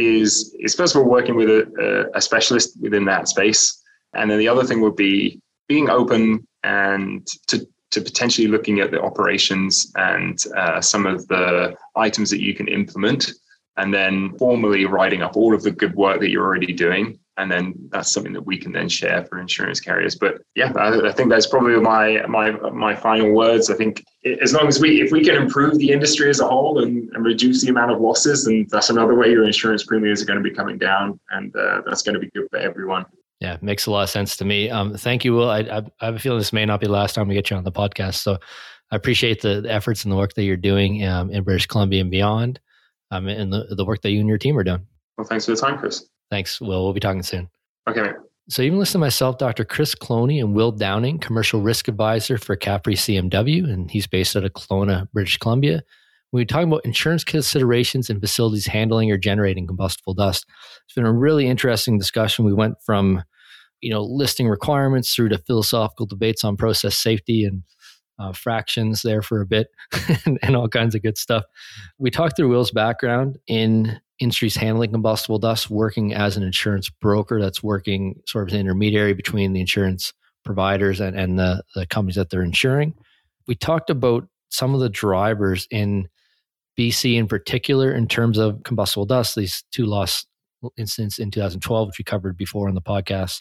[0.01, 3.83] is, is first of all working with a, a specialist within that space.
[4.15, 8.91] And then the other thing would be being open and to, to potentially looking at
[8.91, 13.31] the operations and uh, some of the items that you can implement
[13.77, 17.51] and then formally writing up all of the good work that you're already doing and
[17.51, 20.15] then that's something that we can then share for insurance carriers.
[20.15, 23.71] But yeah, I, I, think that's probably my my my final words.
[23.71, 24.05] I think
[24.43, 27.25] as long as we if we can improve the industry as a whole and, and
[27.25, 30.43] reduce the amount of losses, and that's another way your insurance premiums are going to
[30.43, 33.07] be coming down, and uh, that's going to be good for everyone.
[33.41, 34.69] Yeah, makes a lot of sense to me.
[34.69, 35.49] Um, thank you, Will.
[35.49, 37.49] I, I, I have a feeling this may not be the last time we get
[37.49, 38.37] you on the podcast, so
[38.91, 42.03] I appreciate the, the efforts and the work that you're doing um, in British Columbia
[42.03, 42.61] and beyond,
[43.11, 44.87] um, and the, the work that you and your team are doing.
[45.17, 46.07] Well, thanks for the time, Chris.
[46.31, 46.85] Thanks, Will.
[46.85, 47.49] We'll be talking soon.
[47.89, 48.11] Okay.
[48.49, 49.65] So you even listen to myself, Dr.
[49.65, 54.45] Chris Cloney and Will Downing, commercial risk advisor for Capri CMW, and he's based out
[54.45, 55.83] of Kelowna, British Columbia.
[56.33, 60.47] We talk about insurance considerations and facilities handling or generating combustible dust,
[60.91, 62.45] it's been a really interesting discussion.
[62.45, 63.23] We went from,
[63.81, 67.63] you know, listing requirements through to philosophical debates on process safety and
[68.21, 69.69] uh, fractions there for a bit
[70.27, 71.45] and, and all kinds of good stuff.
[71.99, 77.41] We talked through Will's background in industries handling combustible dust, working as an insurance broker
[77.41, 80.13] that's working sort of an intermediary between the insurance
[80.45, 82.95] providers and, and the, the companies that they're insuring.
[83.49, 86.09] We talked about some of the drivers in
[86.79, 90.27] BC in particular in terms of combustible dust, these two loss
[90.77, 93.41] incidents in 2012, which we covered before on the podcast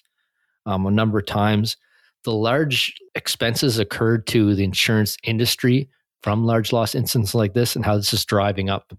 [0.66, 1.78] um, a number of times.
[2.26, 5.90] The large expenses occurred to the insurance industry
[6.22, 8.94] from large loss incidents like this and how this is driving up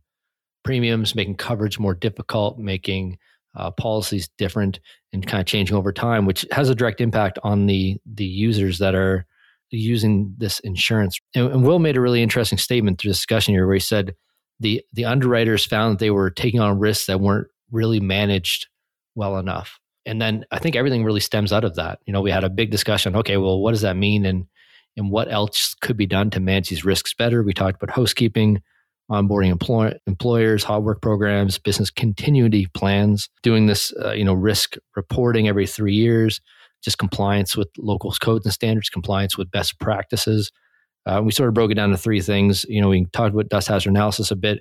[0.65, 3.19] premiums, making coverage more difficult, making
[3.57, 4.81] uh, policies different,
[5.13, 8.79] and kind of changing over time, which has a direct impact on the the users
[8.79, 9.27] that are
[9.71, 11.19] using this insurance.
[11.35, 14.15] And, and Will made a really interesting statement through discussion here, where he said
[14.61, 18.69] the the underwriters found that they were taking on risks that weren't really managed
[19.15, 19.79] well enough.
[20.11, 22.01] And then I think everything really stems out of that.
[22.05, 23.15] You know, we had a big discussion.
[23.15, 24.45] Okay, well, what does that mean, and
[24.97, 27.45] and what else could be done to manage these risks better?
[27.45, 28.61] We talked about housekeeping
[29.09, 34.75] onboarding employ- employers, hot work programs, business continuity plans, doing this, uh, you know, risk
[34.97, 36.41] reporting every three years,
[36.83, 40.51] just compliance with local codes and standards, compliance with best practices.
[41.07, 42.67] Uh, we sort of broke it down to three things.
[42.69, 44.61] You know, we talked about dust hazard analysis a bit,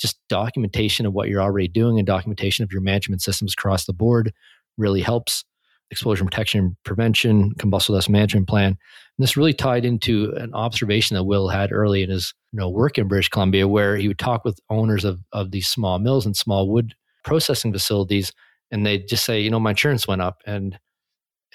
[0.00, 3.92] just documentation of what you're already doing and documentation of your management systems across the
[3.92, 4.32] board
[4.78, 5.44] really helps
[5.90, 8.68] exposure protection prevention, combustible dust management plan.
[8.68, 8.76] And
[9.18, 12.98] this really tied into an observation that Will had early in his you know, work
[12.98, 16.36] in British Columbia, where he would talk with owners of, of these small mills and
[16.36, 18.32] small wood processing facilities,
[18.70, 20.78] and they'd just say, you know, my insurance went up, and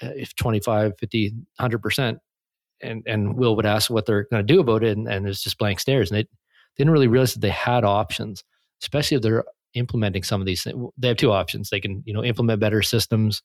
[0.02, 2.18] uh, if 25, 50, 100%.
[2.82, 5.42] And, and Will would ask what they're going to do about it, and, and it's
[5.42, 6.10] just blank stares.
[6.10, 6.28] And they, they
[6.78, 8.44] didn't really realize that they had options,
[8.82, 9.44] especially if they're
[9.74, 10.76] implementing some of these things.
[10.96, 11.70] They have two options.
[11.70, 13.42] They can, you know, implement better systems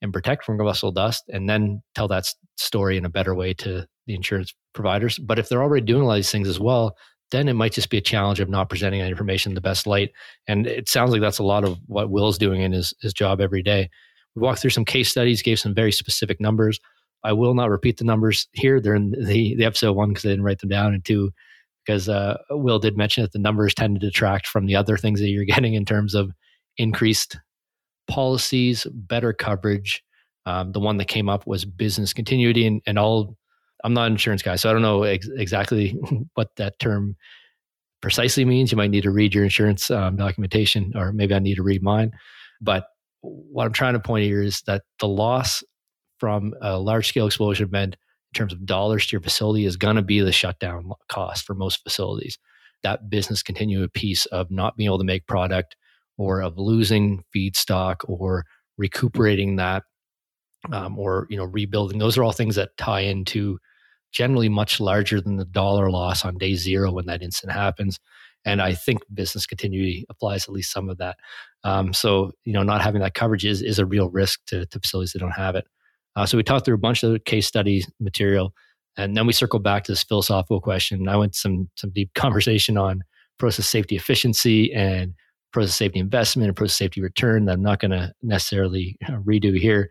[0.00, 2.26] and protect from combustible dust and then tell that
[2.56, 5.18] story in a better way to the insurance providers.
[5.18, 6.96] But if they're already doing all these things as well,
[7.30, 9.86] then it might just be a challenge of not presenting that information in the best
[9.86, 10.10] light.
[10.46, 13.40] And it sounds like that's a lot of what Will's doing in his, his job
[13.40, 13.88] every day.
[14.34, 16.78] We walked through some case studies, gave some very specific numbers.
[17.24, 18.80] I will not repeat the numbers here.
[18.80, 21.30] They're in the, the episode one because I didn't write them down, and two,
[21.84, 25.20] because uh, Will did mention that the numbers tend to detract from the other things
[25.20, 26.32] that you're getting in terms of
[26.76, 27.38] increased
[28.08, 30.02] policies, better coverage.
[30.44, 33.36] Um, the one that came up was business continuity, and, and all.
[33.84, 35.98] I'm not an insurance guy, so I don't know ex- exactly
[36.34, 37.16] what that term
[38.00, 38.70] precisely means.
[38.70, 41.82] You might need to read your insurance um, documentation, or maybe I need to read
[41.82, 42.12] mine.
[42.60, 42.84] But
[43.22, 45.64] what I'm trying to point here is that the loss
[46.18, 47.96] from a large scale explosion event
[48.32, 51.54] in terms of dollars to your facility is going to be the shutdown cost for
[51.54, 52.38] most facilities.
[52.82, 55.76] That business continuity piece of not being able to make product
[56.16, 58.44] or of losing feedstock or
[58.78, 59.82] recuperating that
[60.72, 61.98] um, or you know rebuilding.
[61.98, 63.58] Those are all things that tie into
[64.12, 67.98] generally much larger than the dollar loss on day zero when that incident happens.
[68.44, 71.16] And i think business continuity applies at least some of that.
[71.64, 74.80] Um, so you know not having that coverage is, is a real risk to, to
[74.80, 75.66] facilities that don't have it
[76.16, 78.52] uh, so we talked through a bunch of case study material
[78.96, 82.76] and then we circled back to this philosophical question i went some some deep conversation
[82.76, 83.02] on
[83.38, 85.14] process safety efficiency and
[85.52, 89.90] process safety investment and process safety return that I'm not going to necessarily redo here.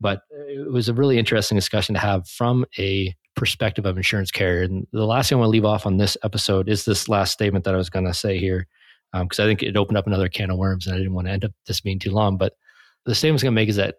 [0.00, 4.62] But it was a really interesting discussion to have from a perspective of insurance carrier.
[4.62, 7.32] And the last thing I want to leave off on this episode is this last
[7.32, 8.66] statement that I was going to say here,
[9.12, 11.28] because um, I think it opened up another can of worms and I didn't want
[11.28, 12.36] to end up this being too long.
[12.36, 12.54] But
[13.06, 13.96] the statement I was going to make is that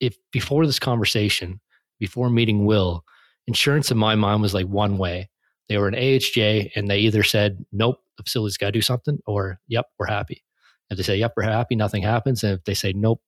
[0.00, 1.60] if before this conversation,
[1.98, 3.04] before meeting Will,
[3.46, 5.28] insurance in my mind was like one way.
[5.68, 9.18] They were an AHJ and they either said, nope, the facility's got to do something,
[9.26, 10.42] or yep, we're happy.
[10.90, 12.42] If they say, yep, we're happy, nothing happens.
[12.42, 13.20] And if they say, nope,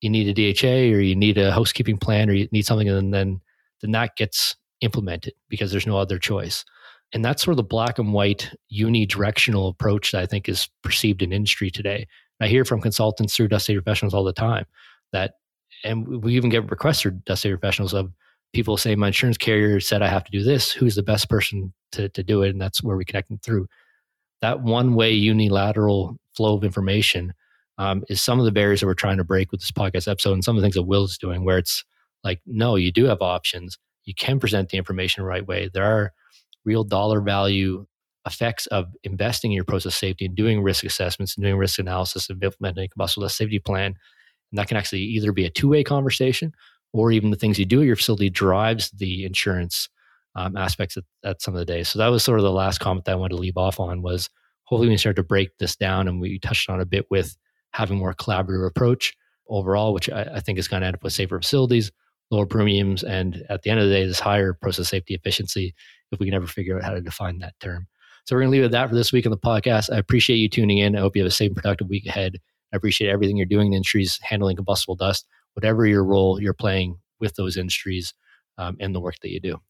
[0.00, 3.12] you need a DHA or you need a housekeeping plan or you need something, and
[3.12, 3.40] then
[3.80, 6.64] then that gets implemented because there's no other choice.
[7.12, 11.22] And that's sort of the black and white unidirectional approach that I think is perceived
[11.22, 12.06] in industry today.
[12.40, 14.66] I hear from consultants through dust safety professionals all the time
[15.12, 15.34] that,
[15.84, 18.12] and we even get requests for safety professionals of
[18.52, 20.72] people saying my insurance carrier said I have to do this.
[20.72, 22.50] Who's the best person to, to do it?
[22.50, 23.66] And that's where we connect them through.
[24.40, 27.34] That one way unilateral flow of information
[27.78, 30.32] um, is some of the barriers that we're trying to break with this podcast episode
[30.32, 31.84] and some of the things that Will is doing, where it's
[32.24, 33.78] like, no, you do have options.
[34.04, 35.70] You can present the information the right way.
[35.72, 36.12] There are
[36.64, 37.86] real dollar value
[38.26, 42.28] effects of investing in your process safety and doing risk assessments and doing risk analysis
[42.28, 43.94] and implementing a combustible safety plan.
[44.50, 46.52] And that can actually either be a two way conversation
[46.92, 49.88] or even the things you do at your facility drives the insurance
[50.34, 51.88] um, aspects at, at, some of the days.
[51.88, 54.02] So that was sort of the last comment that I wanted to leave off on
[54.02, 54.28] was
[54.64, 57.36] hopefully we start to break this down and we touched on a bit with
[57.72, 59.14] having more collaborative approach
[59.48, 61.90] overall, which I, I think is going to end up with safer facilities,
[62.30, 65.74] lower premiums, and at the end of the day, this higher process safety efficiency
[66.12, 67.86] if we can ever figure out how to define that term.
[68.24, 69.92] So we're going to leave it at that for this week on the podcast.
[69.92, 70.96] I appreciate you tuning in.
[70.96, 72.38] I hope you have a safe and productive week ahead.
[72.72, 76.98] I appreciate everything you're doing in industries, handling combustible dust, whatever your role you're playing
[77.18, 78.14] with those industries
[78.58, 79.60] um, and the work that you do.